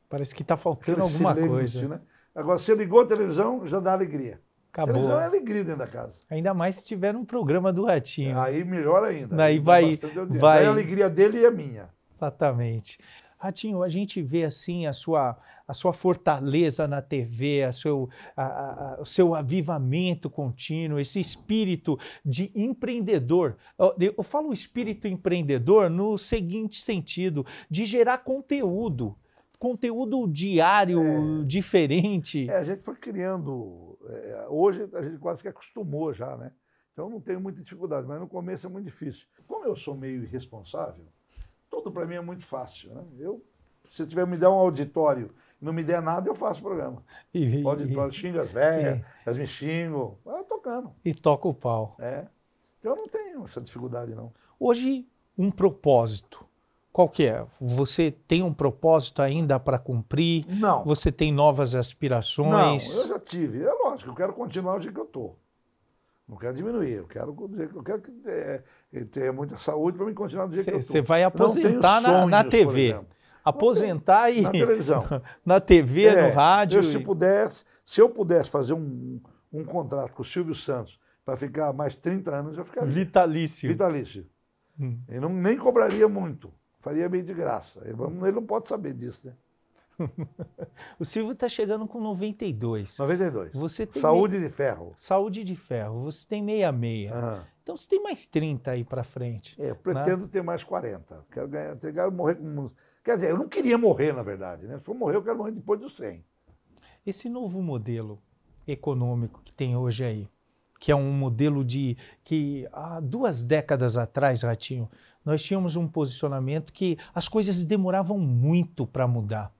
Parece 0.07 0.35
que 0.35 0.43
está 0.43 0.55
faltando 0.55 0.99
Aquele 0.99 1.01
alguma 1.01 1.33
silêncio, 1.33 1.49
coisa. 1.49 1.87
Né? 1.87 1.99
Agora, 2.35 2.59
você 2.59 2.75
ligou 2.75 3.01
a 3.01 3.05
televisão, 3.07 3.65
já 3.65 3.79
dá 3.79 3.93
alegria. 3.93 4.39
Acabou. 4.71 4.91
A 4.91 4.93
televisão 4.93 5.19
é 5.19 5.25
alegria 5.25 5.63
dentro 5.63 5.79
da 5.79 5.87
casa. 5.87 6.19
Ainda 6.29 6.53
mais 6.53 6.75
se 6.75 6.85
tiver 6.85 7.15
um 7.15 7.25
programa 7.25 7.73
do 7.73 7.85
Ratinho. 7.85 8.39
Aí 8.39 8.63
melhor 8.63 9.03
ainda. 9.03 9.43
Aí 9.43 9.57
vai, 9.57 9.99
vai... 10.27 10.65
a 10.65 10.69
alegria 10.69 11.09
dele 11.09 11.39
e 11.39 11.45
a 11.47 11.49
minha. 11.49 11.89
Exatamente. 12.13 12.99
Ratinho, 13.37 13.83
a 13.83 13.89
gente 13.89 14.21
vê 14.21 14.43
assim 14.43 14.85
a 14.85 14.93
sua, 14.93 15.37
a 15.67 15.73
sua 15.73 15.93
fortaleza 15.93 16.87
na 16.87 17.01
TV, 17.01 17.63
a 17.63 17.71
seu, 17.71 18.09
a, 18.35 18.43
a, 18.45 19.01
o 19.01 19.05
seu 19.05 19.35
avivamento 19.35 20.29
contínuo, 20.29 20.99
esse 20.99 21.19
espírito 21.19 21.99
de 22.23 22.51
empreendedor. 22.55 23.57
Eu 23.99 24.23
falo 24.23 24.53
espírito 24.53 25.07
empreendedor 25.07 25.89
no 25.89 26.17
seguinte 26.17 26.81
sentido: 26.81 27.45
de 27.69 27.85
gerar 27.85 28.19
conteúdo. 28.19 29.15
Conteúdo 29.57 30.27
diário, 30.27 31.01
é, 31.01 31.45
diferente. 31.45 32.49
É, 32.49 32.57
a 32.57 32.63
gente 32.63 32.83
foi 32.83 32.95
criando. 32.95 33.97
É, 34.07 34.47
hoje 34.49 34.87
a 34.93 35.01
gente 35.01 35.17
quase 35.17 35.41
que 35.41 35.47
acostumou 35.47 36.13
já, 36.13 36.35
né? 36.37 36.51
Então 36.91 37.09
não 37.09 37.19
tenho 37.19 37.41
muita 37.41 37.61
dificuldade, 37.61 38.07
mas 38.07 38.19
no 38.19 38.27
começo 38.27 38.65
é 38.65 38.69
muito 38.69 38.85
difícil. 38.85 39.27
Como 39.47 39.65
eu 39.65 39.75
sou 39.75 39.95
meio 39.95 40.23
irresponsável, 40.23 41.05
tudo 41.81 41.91
para 41.91 42.05
mim 42.05 42.15
é 42.15 42.21
muito 42.21 42.45
fácil. 42.45 42.93
Né? 42.93 43.03
Eu, 43.19 43.43
se 43.87 44.05
tiver 44.05 44.25
me 44.25 44.37
der 44.37 44.49
um 44.49 44.53
auditório 44.53 45.33
e 45.61 45.65
não 45.65 45.73
me 45.73 45.83
der 45.83 46.01
nada, 46.01 46.29
eu 46.29 46.35
faço 46.35 46.59
o 46.59 46.63
programa. 46.63 47.03
E, 47.33 47.63
auditório 47.65 48.11
e, 48.11 48.15
xinga 48.15 48.43
as 48.43 48.51
velhas, 48.51 49.01
elas 49.25 49.37
me 49.37 49.47
xingam, 49.47 50.17
vai 50.23 50.43
tocando. 50.43 50.91
E 51.03 51.13
toca 51.13 51.47
o 51.47 51.53
pau. 51.53 51.95
É. 51.99 52.25
Então 52.79 52.93
eu 52.93 52.97
não 52.97 53.07
tenho 53.07 53.43
essa 53.43 53.61
dificuldade, 53.61 54.13
não. 54.13 54.31
Hoje, 54.59 55.07
um 55.37 55.51
propósito. 55.51 56.45
Qual 56.91 57.09
que 57.09 57.25
é? 57.25 57.45
Você 57.59 58.09
tem 58.25 58.41
um 58.41 58.53
propósito 58.53 59.21
ainda 59.21 59.59
para 59.59 59.77
cumprir? 59.77 60.45
Não. 60.47 60.85
Você 60.85 61.11
tem 61.11 61.29
novas 61.29 61.75
aspirações? 61.75 62.93
Não, 62.95 63.01
eu 63.01 63.07
já 63.09 63.19
tive. 63.19 63.63
É 63.63 63.73
lógico, 63.73 64.11
eu 64.11 64.15
quero 64.15 64.33
continuar 64.33 64.77
o 64.77 64.79
jeito 64.79 64.93
que 64.93 65.01
eu 65.01 65.05
estou. 65.05 65.37
Não 66.27 66.37
quero 66.37 66.55
diminuir, 66.55 66.93
eu 66.93 67.07
quero, 67.07 67.35
eu 67.75 67.83
quero 67.83 68.01
que 68.01 68.11
é, 68.25 68.63
tenha 69.11 69.31
muita 69.31 69.57
saúde 69.57 69.95
para 69.95 70.07
me 70.07 70.13
continuar 70.13 70.47
do 70.47 70.55
jeito 70.55 70.65
cê, 70.65 70.71
que 70.71 70.77
eu 70.77 70.81
Você 70.81 71.01
vai 71.01 71.23
aposentar 71.23 72.01
na, 72.01 72.09
sonhos, 72.09 72.31
na 72.31 72.43
TV. 72.43 72.99
Aposentar 73.43 74.31
e. 74.31 74.41
Na 74.41 74.51
televisão. 74.51 75.05
na 75.45 75.61
TV, 75.61 76.05
é, 76.05 76.29
no 76.29 76.35
rádio. 76.35 76.79
Eu, 76.79 76.83
se, 76.83 76.99
pudesse, 76.99 77.63
se 77.85 78.01
eu 78.01 78.09
pudesse 78.09 78.49
fazer 78.49 78.73
um, 78.73 79.21
um 79.53 79.63
contrato 79.63 80.13
com 80.13 80.23
o 80.23 80.25
Silvio 80.25 80.55
Santos 80.55 80.99
para 81.23 81.37
ficar 81.37 81.71
mais 81.73 81.93
30 81.93 82.35
anos, 82.35 82.57
eu 82.57 82.65
ficaria. 82.65 82.89
Vitalício. 82.89 83.69
Vitalício. 83.69 84.25
Hum. 84.79 84.99
E 85.07 85.19
não, 85.19 85.29
nem 85.29 85.55
cobraria 85.57 86.07
muito. 86.07 86.51
Faria 86.79 87.07
bem 87.07 87.23
de 87.23 87.33
graça. 87.35 87.81
Ele 87.85 88.31
não 88.31 88.45
pode 88.45 88.67
saber 88.67 88.93
disso, 88.93 89.27
né? 89.27 89.33
o 90.99 91.05
Silvio 91.05 91.33
está 91.33 91.47
chegando 91.47 91.87
com 91.87 91.99
92. 92.01 92.97
92. 92.97 93.53
Você 93.53 93.85
tem 93.85 94.01
Saúde 94.01 94.39
de 94.39 94.49
ferro. 94.49 94.93
Saúde 94.95 95.43
de 95.43 95.55
ferro. 95.55 96.03
Você 96.03 96.27
tem 96.27 96.45
66. 96.45 97.11
Uhum. 97.11 97.43
Então 97.63 97.75
você 97.75 97.87
tem 97.87 98.01
mais 98.01 98.25
30 98.25 98.71
aí 98.71 98.83
para 98.83 99.03
frente. 99.03 99.59
É, 99.59 99.71
eu 99.71 99.75
pretendo 99.75 100.23
né? 100.23 100.29
ter 100.31 100.43
mais 100.43 100.63
40. 100.63 101.25
Quero 101.31 101.47
ganhar, 101.47 101.77
quero 101.77 102.11
morrer 102.11 102.35
com. 102.35 102.69
Quer 103.03 103.15
dizer, 103.15 103.31
eu 103.31 103.37
não 103.37 103.47
queria 103.47 103.77
morrer, 103.77 104.13
na 104.13 104.23
verdade. 104.23 104.67
Né? 104.67 104.77
Se 104.77 104.83
for 104.83 104.95
morrer, 104.95 105.17
eu 105.17 105.23
quero 105.23 105.37
morrer 105.37 105.51
depois 105.51 105.79
dos 105.79 105.95
100. 105.95 106.23
Esse 107.05 107.29
novo 107.29 107.61
modelo 107.61 108.19
econômico 108.67 109.41
que 109.43 109.53
tem 109.53 109.75
hoje 109.75 110.03
aí, 110.03 110.27
que 110.79 110.91
é 110.91 110.95
um 110.95 111.11
modelo 111.11 111.63
de 111.63 111.97
que 112.23 112.67
há 112.71 112.99
duas 112.99 113.43
décadas 113.43 113.95
atrás, 113.95 114.41
Ratinho, 114.41 114.89
nós 115.23 115.41
tínhamos 115.41 115.75
um 115.75 115.87
posicionamento 115.87 116.71
que 116.71 116.97
as 117.13 117.27
coisas 117.27 117.63
demoravam 117.63 118.17
muito 118.17 118.85
para 118.85 119.07
mudar. 119.07 119.51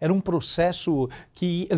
Era 0.00 0.12
um 0.12 0.20
processo 0.20 1.08
que 1.32 1.68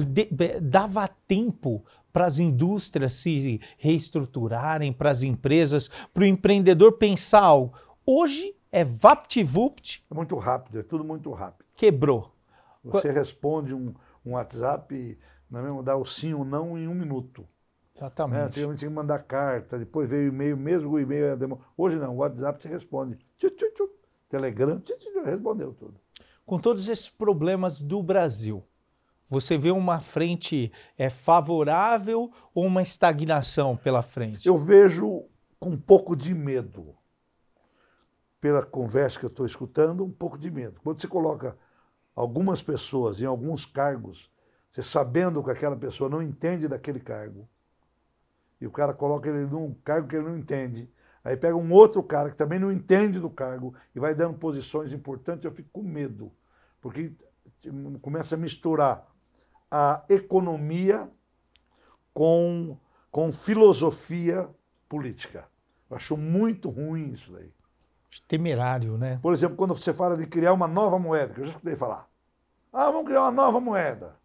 dava 0.60 1.08
tempo 1.26 1.84
para 2.12 2.26
as 2.26 2.38
indústrias 2.38 3.12
se 3.12 3.60
reestruturarem, 3.76 4.92
para 4.92 5.10
as 5.10 5.22
empresas, 5.22 5.88
para 6.12 6.22
o 6.22 6.26
empreendedor 6.26 6.92
pensar 6.92 7.42
algo. 7.42 7.76
Hoje 8.04 8.56
é 8.72 8.84
vapt-vupt. 8.84 10.04
É 10.10 10.14
muito 10.14 10.36
rápido, 10.36 10.80
é 10.80 10.82
tudo 10.82 11.04
muito 11.04 11.30
rápido. 11.32 11.66
Quebrou. 11.76 12.34
Você 12.82 13.10
responde 13.10 13.74
um, 13.74 13.94
um 14.24 14.32
WhatsApp, 14.32 15.18
não 15.50 15.60
é 15.60 15.62
mesmo, 15.62 15.82
dá 15.82 15.96
o 15.96 16.04
sim 16.04 16.32
ou 16.32 16.44
não 16.44 16.76
em 16.76 16.88
um 16.88 16.94
minuto. 16.94 17.46
Exatamente. 17.94 18.46
Antigamente 18.46 18.78
tinha 18.78 18.88
que 18.88 18.94
mandar 18.94 19.18
carta, 19.24 19.78
depois 19.78 20.08
veio 20.08 20.30
o 20.30 20.34
e-mail, 20.34 20.56
mesmo 20.56 20.90
o 20.90 21.00
e-mail 21.00 21.24
era 21.24 21.58
Hoje 21.76 21.96
não, 21.96 22.14
o 22.14 22.18
WhatsApp 22.18 22.58
te 22.58 22.68
responde. 22.68 23.18
Tchu, 23.36 23.50
tchu, 23.50 23.66
tchu. 23.74 23.90
Telegram, 24.28 24.78
tchu, 24.80 24.96
tchu, 24.98 25.22
respondeu 25.24 25.72
tudo 25.74 26.00
com 26.48 26.58
todos 26.58 26.88
esses 26.88 27.10
problemas 27.10 27.82
do 27.82 28.02
Brasil, 28.02 28.64
você 29.28 29.58
vê 29.58 29.70
uma 29.70 30.00
frente 30.00 30.72
é, 30.96 31.10
favorável 31.10 32.32
ou 32.54 32.64
uma 32.64 32.80
estagnação 32.80 33.76
pela 33.76 34.00
frente? 34.02 34.48
Eu 34.48 34.56
vejo 34.56 35.26
com 35.60 35.68
um 35.68 35.76
pouco 35.76 36.16
de 36.16 36.32
medo. 36.32 36.96
Pela 38.40 38.64
conversa 38.64 39.18
que 39.18 39.26
eu 39.26 39.28
estou 39.28 39.44
escutando, 39.44 40.02
um 40.02 40.10
pouco 40.10 40.38
de 40.38 40.50
medo. 40.50 40.80
Quando 40.82 40.98
você 40.98 41.06
coloca 41.06 41.54
algumas 42.16 42.62
pessoas 42.62 43.20
em 43.20 43.26
alguns 43.26 43.66
cargos, 43.66 44.30
você 44.72 44.82
sabendo 44.82 45.44
que 45.44 45.50
aquela 45.50 45.76
pessoa 45.76 46.08
não 46.08 46.22
entende 46.22 46.66
daquele 46.66 46.98
cargo, 46.98 47.46
e 48.58 48.66
o 48.66 48.70
cara 48.70 48.94
coloca 48.94 49.28
ele 49.28 49.44
num 49.44 49.74
cargo 49.84 50.08
que 50.08 50.16
ele 50.16 50.24
não 50.24 50.38
entende, 50.38 50.90
aí 51.22 51.36
pega 51.36 51.56
um 51.56 51.70
outro 51.70 52.02
cara 52.02 52.30
que 52.30 52.38
também 52.38 52.58
não 52.58 52.72
entende 52.72 53.20
do 53.20 53.28
cargo 53.28 53.74
e 53.94 54.00
vai 54.00 54.14
dando 54.14 54.38
posições 54.38 54.94
importantes, 54.94 55.44
eu 55.44 55.52
fico 55.52 55.68
com 55.70 55.82
medo 55.82 56.32
porque 56.80 57.12
começa 58.00 58.34
a 58.34 58.38
misturar 58.38 59.06
a 59.70 60.04
economia 60.08 61.10
com, 62.12 62.76
com 63.10 63.32
filosofia 63.32 64.48
política. 64.88 65.48
Eu 65.90 65.96
acho 65.96 66.16
muito 66.16 66.68
ruim 66.68 67.12
isso 67.12 67.32
daí. 67.32 67.52
Temerário, 68.26 68.96
né? 68.96 69.18
Por 69.22 69.32
exemplo, 69.32 69.56
quando 69.56 69.76
você 69.76 69.92
fala 69.92 70.16
de 70.16 70.26
criar 70.26 70.52
uma 70.52 70.66
nova 70.66 70.98
moeda, 70.98 71.34
que 71.34 71.40
eu 71.40 71.44
já 71.44 71.50
escutei 71.50 71.76
falar. 71.76 72.08
Ah, 72.72 72.90
vamos 72.90 73.06
criar 73.06 73.22
uma 73.22 73.30
nova 73.30 73.60
moeda. 73.60 74.16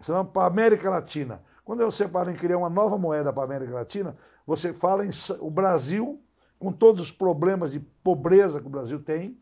Isso 0.00 0.14
é 0.14 0.24
para 0.24 0.42
a 0.42 0.46
América 0.46 0.88
Latina. 0.90 1.42
Quando 1.64 1.84
você 1.84 2.08
fala 2.08 2.30
em 2.30 2.34
criar 2.34 2.58
uma 2.58 2.70
nova 2.70 2.98
moeda 2.98 3.32
para 3.32 3.42
a 3.42 3.46
América 3.46 3.74
Latina, 3.74 4.16
você 4.46 4.72
fala 4.72 5.04
em 5.04 5.10
o 5.40 5.50
Brasil, 5.50 6.22
com 6.58 6.72
todos 6.72 7.00
os 7.00 7.12
problemas 7.12 7.72
de 7.72 7.80
pobreza 7.80 8.60
que 8.60 8.66
o 8.66 8.70
Brasil 8.70 9.02
tem, 9.02 9.38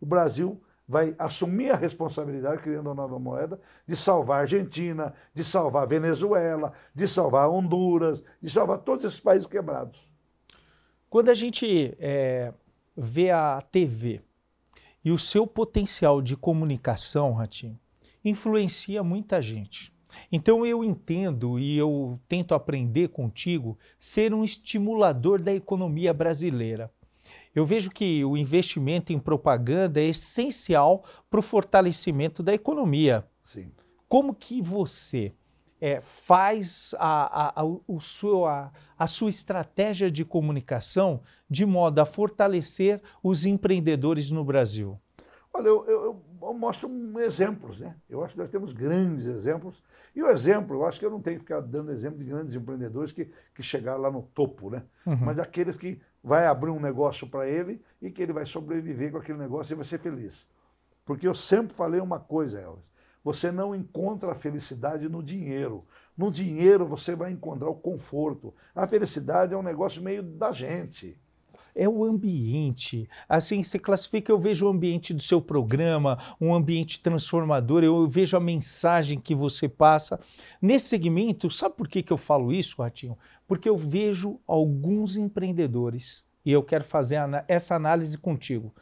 o 0.00 0.06
Brasil 0.06 0.60
vai 0.90 1.14
assumir 1.20 1.70
a 1.70 1.76
responsabilidade, 1.76 2.62
criando 2.62 2.88
uma 2.88 2.94
nova 2.96 3.16
moeda, 3.16 3.60
de 3.86 3.94
salvar 3.94 4.38
a 4.38 4.40
Argentina, 4.40 5.14
de 5.32 5.44
salvar 5.44 5.84
a 5.84 5.86
Venezuela, 5.86 6.72
de 6.92 7.06
salvar 7.06 7.48
Honduras, 7.48 8.24
de 8.42 8.50
salvar 8.50 8.78
todos 8.78 9.04
esses 9.04 9.20
países 9.20 9.46
quebrados. 9.46 10.00
Quando 11.08 11.28
a 11.28 11.34
gente 11.34 11.96
é, 12.00 12.52
vê 12.96 13.30
a 13.30 13.62
TV 13.70 14.20
e 15.04 15.12
o 15.12 15.18
seu 15.18 15.46
potencial 15.46 16.20
de 16.20 16.36
comunicação, 16.36 17.34
Ratinho, 17.34 17.78
influencia 18.24 19.00
muita 19.00 19.40
gente. 19.40 19.94
Então 20.32 20.66
eu 20.66 20.82
entendo 20.82 21.56
e 21.56 21.78
eu 21.78 22.18
tento 22.26 22.52
aprender 22.52 23.10
contigo 23.10 23.78
ser 23.96 24.34
um 24.34 24.42
estimulador 24.42 25.40
da 25.40 25.54
economia 25.54 26.12
brasileira. 26.12 26.90
Eu 27.54 27.66
vejo 27.66 27.90
que 27.90 28.24
o 28.24 28.36
investimento 28.36 29.12
em 29.12 29.18
propaganda 29.18 30.00
é 30.00 30.04
essencial 30.04 31.04
para 31.28 31.40
o 31.40 31.42
fortalecimento 31.42 32.42
da 32.42 32.54
economia. 32.54 33.26
Sim. 33.44 33.72
Como 34.08 34.34
que 34.34 34.62
você 34.62 35.32
é, 35.80 36.00
faz 36.00 36.94
a, 36.98 37.60
a, 37.60 37.60
a, 37.60 37.64
o 37.64 38.00
seu, 38.00 38.46
a, 38.46 38.70
a 38.98 39.06
sua 39.06 39.30
estratégia 39.30 40.10
de 40.10 40.24
comunicação 40.24 41.22
de 41.48 41.64
modo 41.64 41.98
a 42.00 42.06
fortalecer 42.06 43.00
os 43.22 43.44
empreendedores 43.44 44.30
no 44.30 44.44
Brasil? 44.44 45.00
Olha, 45.52 45.66
eu, 45.66 45.84
eu, 45.86 46.22
eu, 46.42 46.54
mostro 46.54 46.88
exemplos, 47.20 47.80
né? 47.80 47.96
Eu 48.08 48.22
acho 48.22 48.34
que 48.34 48.40
nós 48.40 48.48
temos 48.48 48.72
grandes 48.72 49.24
exemplos. 49.24 49.82
E 50.14 50.22
o 50.22 50.28
exemplo, 50.28 50.76
eu 50.76 50.86
acho 50.86 50.98
que 50.98 51.04
eu 51.04 51.10
não 51.10 51.20
tenho 51.20 51.36
que 51.36 51.42
ficar 51.42 51.60
dando 51.60 51.90
exemplo 51.90 52.18
de 52.18 52.24
grandes 52.24 52.54
empreendedores 52.54 53.10
que, 53.10 53.28
que 53.52 53.62
chegaram 53.62 54.00
lá 54.00 54.10
no 54.10 54.22
topo, 54.22 54.70
né? 54.70 54.84
Uhum. 55.04 55.16
Mas 55.16 55.36
daqueles 55.36 55.76
que 55.76 56.00
vai 56.22 56.46
abrir 56.46 56.70
um 56.70 56.80
negócio 56.80 57.26
para 57.26 57.48
ele 57.48 57.82
e 58.00 58.10
que 58.10 58.22
ele 58.22 58.32
vai 58.32 58.44
sobreviver 58.44 59.12
com 59.12 59.18
aquele 59.18 59.38
negócio 59.38 59.72
e 59.72 59.76
vai 59.76 59.84
ser 59.84 59.98
feliz. 59.98 60.48
Porque 61.04 61.26
eu 61.26 61.34
sempre 61.34 61.74
falei 61.74 62.00
uma 62.00 62.20
coisa, 62.20 62.60
Elvis. 62.60 62.90
Você 63.22 63.52
não 63.52 63.74
encontra 63.74 64.32
a 64.32 64.34
felicidade 64.34 65.08
no 65.08 65.22
dinheiro. 65.22 65.86
No 66.16 66.30
dinheiro 66.30 66.86
você 66.86 67.14
vai 67.14 67.30
encontrar 67.30 67.68
o 67.68 67.74
conforto. 67.74 68.54
A 68.74 68.86
felicidade 68.86 69.52
é 69.52 69.56
um 69.56 69.62
negócio 69.62 70.02
meio 70.02 70.22
da 70.22 70.52
gente 70.52 71.18
é 71.74 71.88
o 71.88 72.04
ambiente. 72.04 73.08
Assim, 73.28 73.62
você 73.62 73.78
classifica, 73.78 74.30
eu 74.30 74.38
vejo 74.38 74.66
o 74.66 74.70
ambiente 74.70 75.12
do 75.12 75.22
seu 75.22 75.40
programa, 75.40 76.18
um 76.40 76.54
ambiente 76.54 77.00
transformador, 77.00 77.82
eu 77.82 78.06
vejo 78.06 78.36
a 78.36 78.40
mensagem 78.40 79.18
que 79.18 79.34
você 79.34 79.68
passa. 79.68 80.20
Nesse 80.60 80.88
segmento, 80.88 81.50
sabe 81.50 81.74
por 81.76 81.88
que, 81.88 82.02
que 82.02 82.12
eu 82.12 82.18
falo 82.18 82.52
isso, 82.52 82.82
Ratinho? 82.82 83.16
Porque 83.46 83.68
eu 83.68 83.76
vejo 83.76 84.38
alguns 84.46 85.16
empreendedores, 85.16 86.24
e 86.44 86.52
eu 86.52 86.62
quero 86.62 86.84
fazer 86.84 87.18
essa 87.46 87.74
análise 87.74 88.16
contigo. 88.16 88.74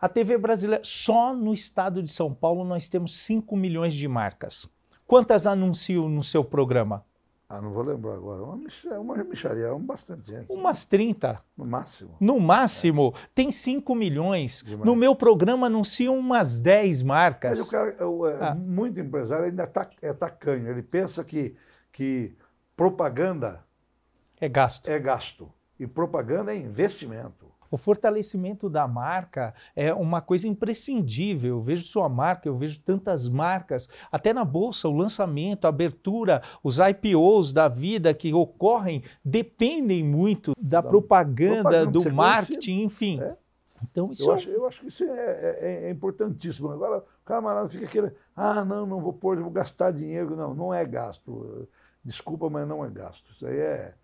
A 0.00 0.08
TV 0.08 0.38
brasileira, 0.38 0.82
só 0.82 1.34
no 1.34 1.52
estado 1.52 2.02
de 2.02 2.10
São 2.10 2.32
Paulo, 2.32 2.64
nós 2.64 2.88
temos 2.88 3.18
5 3.18 3.54
milhões 3.56 3.92
de 3.92 4.08
marcas. 4.08 4.66
Quantas 5.06 5.46
anunciam 5.46 6.08
no 6.08 6.22
seu 6.22 6.42
programa? 6.42 7.04
Ah, 7.52 7.60
não 7.60 7.72
vou 7.72 7.82
lembrar 7.82 8.14
agora. 8.14 8.44
Uma, 8.44 8.60
uma 9.00 9.24
micharia, 9.24 9.64
é 9.64 9.72
um 9.72 9.84
bastante 9.84 10.30
gente. 10.30 10.46
Umas 10.48 10.84
30. 10.84 11.36
No 11.56 11.66
máximo. 11.66 12.16
No 12.20 12.38
máximo. 12.38 13.12
É. 13.16 13.28
Tem 13.34 13.50
5 13.50 13.92
milhões. 13.92 14.62
Demais. 14.64 14.86
No 14.86 14.94
meu 14.94 15.16
programa 15.16 15.66
anunciam 15.66 16.16
umas 16.16 16.60
10 16.60 17.02
marcas. 17.02 17.58
Mas 17.58 17.66
o 17.66 17.70
cara, 17.72 18.08
o, 18.08 18.28
é, 18.28 18.38
ah. 18.40 18.54
muito 18.54 19.00
empresário, 19.00 19.46
ainda 19.46 19.66
tá, 19.66 19.90
é 20.00 20.12
tacanho. 20.12 20.68
Ele 20.68 20.80
pensa 20.80 21.24
que, 21.24 21.56
que 21.90 22.36
propaganda... 22.76 23.64
É 24.40 24.48
gasto. 24.48 24.88
É 24.88 24.96
gasto. 25.00 25.52
E 25.76 25.88
propaganda 25.88 26.54
é 26.54 26.56
investimento. 26.56 27.49
O 27.70 27.76
fortalecimento 27.76 28.68
da 28.68 28.88
marca 28.88 29.54
é 29.76 29.94
uma 29.94 30.20
coisa 30.20 30.48
imprescindível. 30.48 31.56
Eu 31.56 31.60
vejo 31.60 31.84
sua 31.84 32.08
marca, 32.08 32.48
eu 32.48 32.56
vejo 32.56 32.80
tantas 32.80 33.28
marcas, 33.28 33.88
até 34.10 34.32
na 34.32 34.44
bolsa, 34.44 34.88
o 34.88 34.96
lançamento, 34.96 35.66
a 35.66 35.68
abertura, 35.68 36.42
os 36.62 36.78
IPOs 36.78 37.52
da 37.52 37.68
vida 37.68 38.12
que 38.12 38.34
ocorrem 38.34 39.04
dependem 39.24 40.02
muito 40.02 40.52
da, 40.58 40.80
da 40.80 40.88
propaganda, 40.88 41.62
propaganda, 41.62 41.90
do 41.90 42.12
marketing, 42.12 42.82
enfim. 42.82 43.20
É. 43.20 43.36
Então, 43.82 44.10
isso 44.10 44.28
eu, 44.28 44.32
é... 44.32 44.34
acho, 44.34 44.50
eu 44.50 44.66
acho 44.66 44.80
que 44.80 44.88
isso 44.88 45.04
é, 45.04 45.08
é, 45.08 45.84
é, 45.86 45.90
importantíssimo. 45.90 46.70
Agora, 46.70 46.98
o 46.98 47.24
camarada 47.24 47.68
fica 47.68 47.86
querendo, 47.86 48.14
ah, 48.36 48.64
não, 48.64 48.86
não 48.86 49.00
vou 49.00 49.12
pôr, 49.12 49.40
vou 49.40 49.50
gastar 49.50 49.90
dinheiro. 49.90 50.36
Não, 50.36 50.54
não 50.54 50.74
é 50.74 50.84
gasto. 50.84 51.68
Desculpa, 52.04 52.48
mas 52.50 52.66
não 52.66 52.84
é 52.84 52.90
gasto. 52.90 53.30
Isso 53.32 53.46
aí 53.46 53.58
é, 53.58 53.94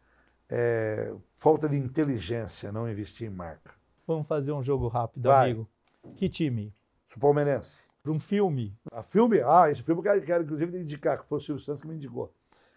é, 0.48 1.14
falta 1.34 1.68
de 1.68 1.76
inteligência 1.76 2.72
não 2.72 2.88
investir 2.88 3.26
em 3.26 3.30
marca. 3.30 3.74
Vamos 4.06 4.26
fazer 4.26 4.52
um 4.52 4.62
jogo 4.62 4.88
rápido, 4.88 5.28
Vai. 5.28 5.50
amigo. 5.50 5.68
Que 6.16 6.28
time? 6.28 6.72
Sou 7.08 7.18
palmeirense. 7.20 7.84
Para 8.02 8.12
um 8.12 8.20
filme. 8.20 8.78
A 8.92 9.02
filme? 9.02 9.40
Ah, 9.40 9.68
esse 9.68 9.82
filme 9.82 9.98
eu 9.98 10.02
quero, 10.02 10.22
quero 10.22 10.44
inclusive 10.44 10.78
indicar, 10.78 11.18
que 11.18 11.26
foi 11.26 11.38
o 11.38 11.40
Silvio 11.40 11.62
Santos 11.62 11.82
que 11.82 11.88
me 11.88 11.94
indicou. 11.94 12.32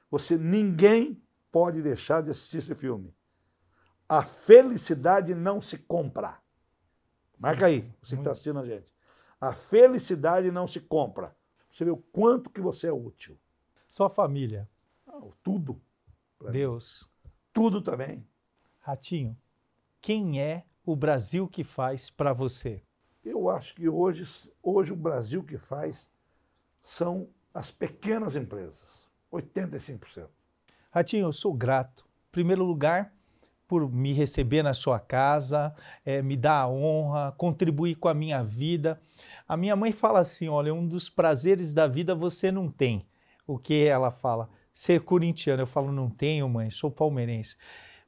Você, 0.10 0.38
ninguém 0.38 1.22
pode 1.52 1.82
deixar 1.84 2.24
de 2.24 2.32
assistir 2.32 2.58
esse 2.58 2.74
filme. 2.74 3.14
A 4.08 4.24
felicidade 4.24 5.36
não 5.36 5.62
se 5.62 5.78
compra. 5.78 6.40
Marca 7.40 7.68
aí, 7.68 7.88
você 8.02 8.16
que 8.16 8.22
está 8.22 8.32
assistindo 8.32 8.60
a 8.60 8.66
gente. 8.66 8.92
A 9.40 9.54
felicidade 9.54 10.50
não 10.52 10.68
se 10.68 10.80
compra. 10.80 11.36
Você 11.72 11.86
vê 11.86 11.92
o 11.92 11.98
quanto 11.98 12.50
que 12.50 12.60
você 12.60 12.88
é 12.88 12.92
útil. 12.92 13.38
Sua 13.88 14.10
família. 14.10 14.68
Ah, 15.08 15.22
tudo. 15.44 15.80
Deus. 16.52 17.04
Mim 17.04 17.19
tudo 17.54 17.82
também. 17.82 18.26
Ratinho, 18.80 19.38
quem 20.02 20.42
é 20.42 20.64
o 20.86 20.96
Brasil 20.96 21.48
que 21.48 21.64
faz 21.64 22.10
para 22.10 22.34
você? 22.34 22.82
Eu 23.24 23.50
acho 23.50 23.76
que 23.76 23.88
hoje, 23.88 24.52
hoje 24.64 24.94
o 24.94 24.96
Brasil 24.96 25.44
que 25.44 25.58
faz 25.58 26.10
são 26.82 27.28
as 27.54 27.70
pequenas 27.70 28.36
empresas, 28.36 29.10
85%. 29.32 30.28
Ratinho, 30.92 31.28
eu 31.28 31.34
sou 31.34 31.54
grato. 31.54 32.06
Em 32.30 32.32
primeiro 32.32 32.64
lugar, 32.64 33.14
por 33.68 33.88
me 33.92 34.14
receber 34.14 34.64
na 34.64 34.74
sua 34.74 35.00
casa, 35.00 35.76
é, 36.04 36.24
me 36.24 36.36
dar 36.36 36.62
a 36.62 36.68
honra, 36.68 37.32
contribuir 37.38 37.96
com 37.96 38.08
a 38.08 38.14
minha 38.16 38.44
vida. 38.44 39.00
A 39.48 39.56
minha 39.56 39.76
mãe 39.76 39.92
fala 39.92 40.20
assim: 40.20 40.48
olha, 40.48 40.74
um 40.74 40.88
dos 40.88 41.08
prazeres 41.08 41.72
da 41.72 41.86
vida 41.86 42.16
você 42.16 42.52
não 42.52 42.72
tem. 42.72 43.06
O 43.46 43.60
que 43.60 43.86
ela 43.86 44.10
fala? 44.10 44.50
Ser 44.80 45.02
corintiano. 45.02 45.62
Eu 45.62 45.68
falo, 45.68 45.92
não 45.92 46.10
tenho, 46.10 46.48
mãe, 46.48 46.70
sou 46.70 46.90
palmeirense. 46.90 47.58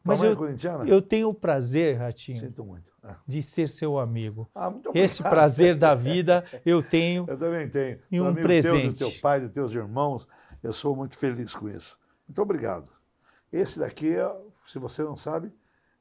Mas 0.02 0.20
mãe 0.20 0.30
eu, 0.30 0.34
é 0.34 0.36
corintiana? 0.38 0.88
eu 0.88 1.02
tenho 1.02 1.28
o 1.28 1.34
prazer, 1.34 1.98
Ratinho, 1.98 2.40
Sinto 2.40 2.64
muito. 2.64 2.90
É. 3.04 3.14
de 3.28 3.42
ser 3.42 3.68
seu 3.68 4.00
amigo. 4.00 4.50
Ah, 4.56 4.70
muito 4.70 4.90
Esse 4.96 5.22
prazer 5.22 5.76
da 5.76 5.94
vida 5.94 6.46
eu 6.66 6.82
tenho. 6.82 7.26
Eu 7.28 7.38
também 7.38 7.68
tenho. 7.68 8.00
E 8.10 8.22
um 8.22 8.34
presente. 8.34 8.96
Teu, 8.96 9.10
do 9.10 9.12
teu 9.12 9.22
pai, 9.22 9.42
dos 9.42 9.52
teus 9.52 9.74
irmãos, 9.74 10.26
eu 10.64 10.72
sou 10.72 10.96
muito 10.96 11.18
feliz 11.18 11.54
com 11.54 11.68
isso. 11.68 12.00
Muito 12.28 12.42
obrigado. 12.42 12.90
Esse 13.52 13.80
daqui, 13.80 14.16
é, 14.16 14.34
se 14.66 14.80
você 14.80 15.04
não 15.04 15.18
sabe, 15.18 15.52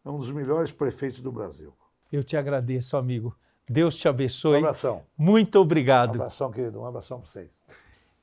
é 0.04 0.08
um 0.08 0.18
dos 0.18 0.30
melhores 0.30 0.70
prefeitos 0.70 1.20
do 1.20 1.32
Brasil. 1.32 1.74
Eu 2.12 2.22
te 2.22 2.36
agradeço, 2.36 2.96
amigo. 2.96 3.36
Deus 3.68 3.96
te 3.96 4.08
abençoe. 4.08 4.56
Um 4.56 4.58
abração. 4.58 5.02
Muito 5.18 5.58
obrigado. 5.58 6.10
Um 6.10 6.20
abração, 6.20 6.50
querido. 6.52 6.80
Um 6.80 6.86
abração 6.86 7.18
para 7.18 7.28
vocês. 7.28 7.50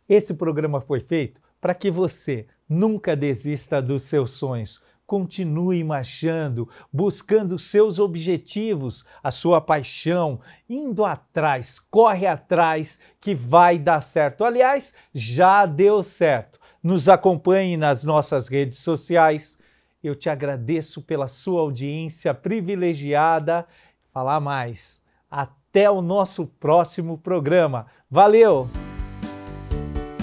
Esse 0.07 0.33
programa 0.33 0.79
foi 0.79 0.99
feito 0.99 1.41
para 1.59 1.73
que 1.73 1.91
você 1.91 2.47
nunca 2.67 3.15
desista 3.15 3.81
dos 3.81 4.03
seus 4.03 4.31
sonhos. 4.31 4.81
Continue 5.05 5.83
marchando, 5.83 6.67
buscando 6.91 7.57
seus 7.57 7.97
objetivos, 7.97 9.05
a 9.23 9.31
sua 9.31 9.61
paixão, 9.61 10.41
indo 10.69 11.05
atrás, 11.05 11.79
corre 11.89 12.27
atrás, 12.27 12.99
que 13.21 13.33
vai 13.33 13.79
dar 13.79 14.01
certo. 14.01 14.43
Aliás, 14.43 14.93
já 15.13 15.65
deu 15.65 16.03
certo. 16.03 16.59
Nos 16.83 17.07
acompanhe 17.07 17.77
nas 17.77 18.03
nossas 18.03 18.49
redes 18.49 18.79
sociais. 18.79 19.57
Eu 20.03 20.13
te 20.13 20.29
agradeço 20.29 21.01
pela 21.01 21.27
sua 21.27 21.61
audiência 21.61 22.33
privilegiada. 22.33 23.65
Falar 24.13 24.41
mais. 24.41 25.01
Até 25.31 25.89
o 25.89 26.01
nosso 26.01 26.45
próximo 26.45 27.17
programa. 27.17 27.87
Valeu! 28.09 28.86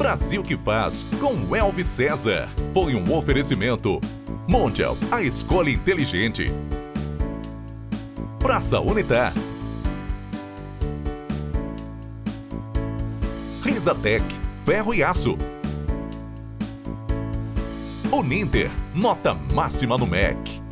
Brasil 0.04 0.42
que 0.42 0.54
faz 0.54 1.02
com 1.18 1.56
Elvis 1.56 1.88
César. 1.88 2.50
Foi 2.74 2.94
um 2.94 3.16
oferecimento. 3.16 3.98
Mondial, 4.46 4.98
a 5.10 5.22
escola 5.22 5.70
inteligente. 5.70 6.44
Praça 8.38 8.78
Unitar. 8.80 9.32
Risatec, 13.62 14.22
ferro 14.66 14.92
e 14.92 15.02
aço. 15.02 15.38
Uninter, 18.12 18.70
nota 18.94 19.32
máxima 19.32 19.96
no 19.96 20.06
MEC. 20.06 20.63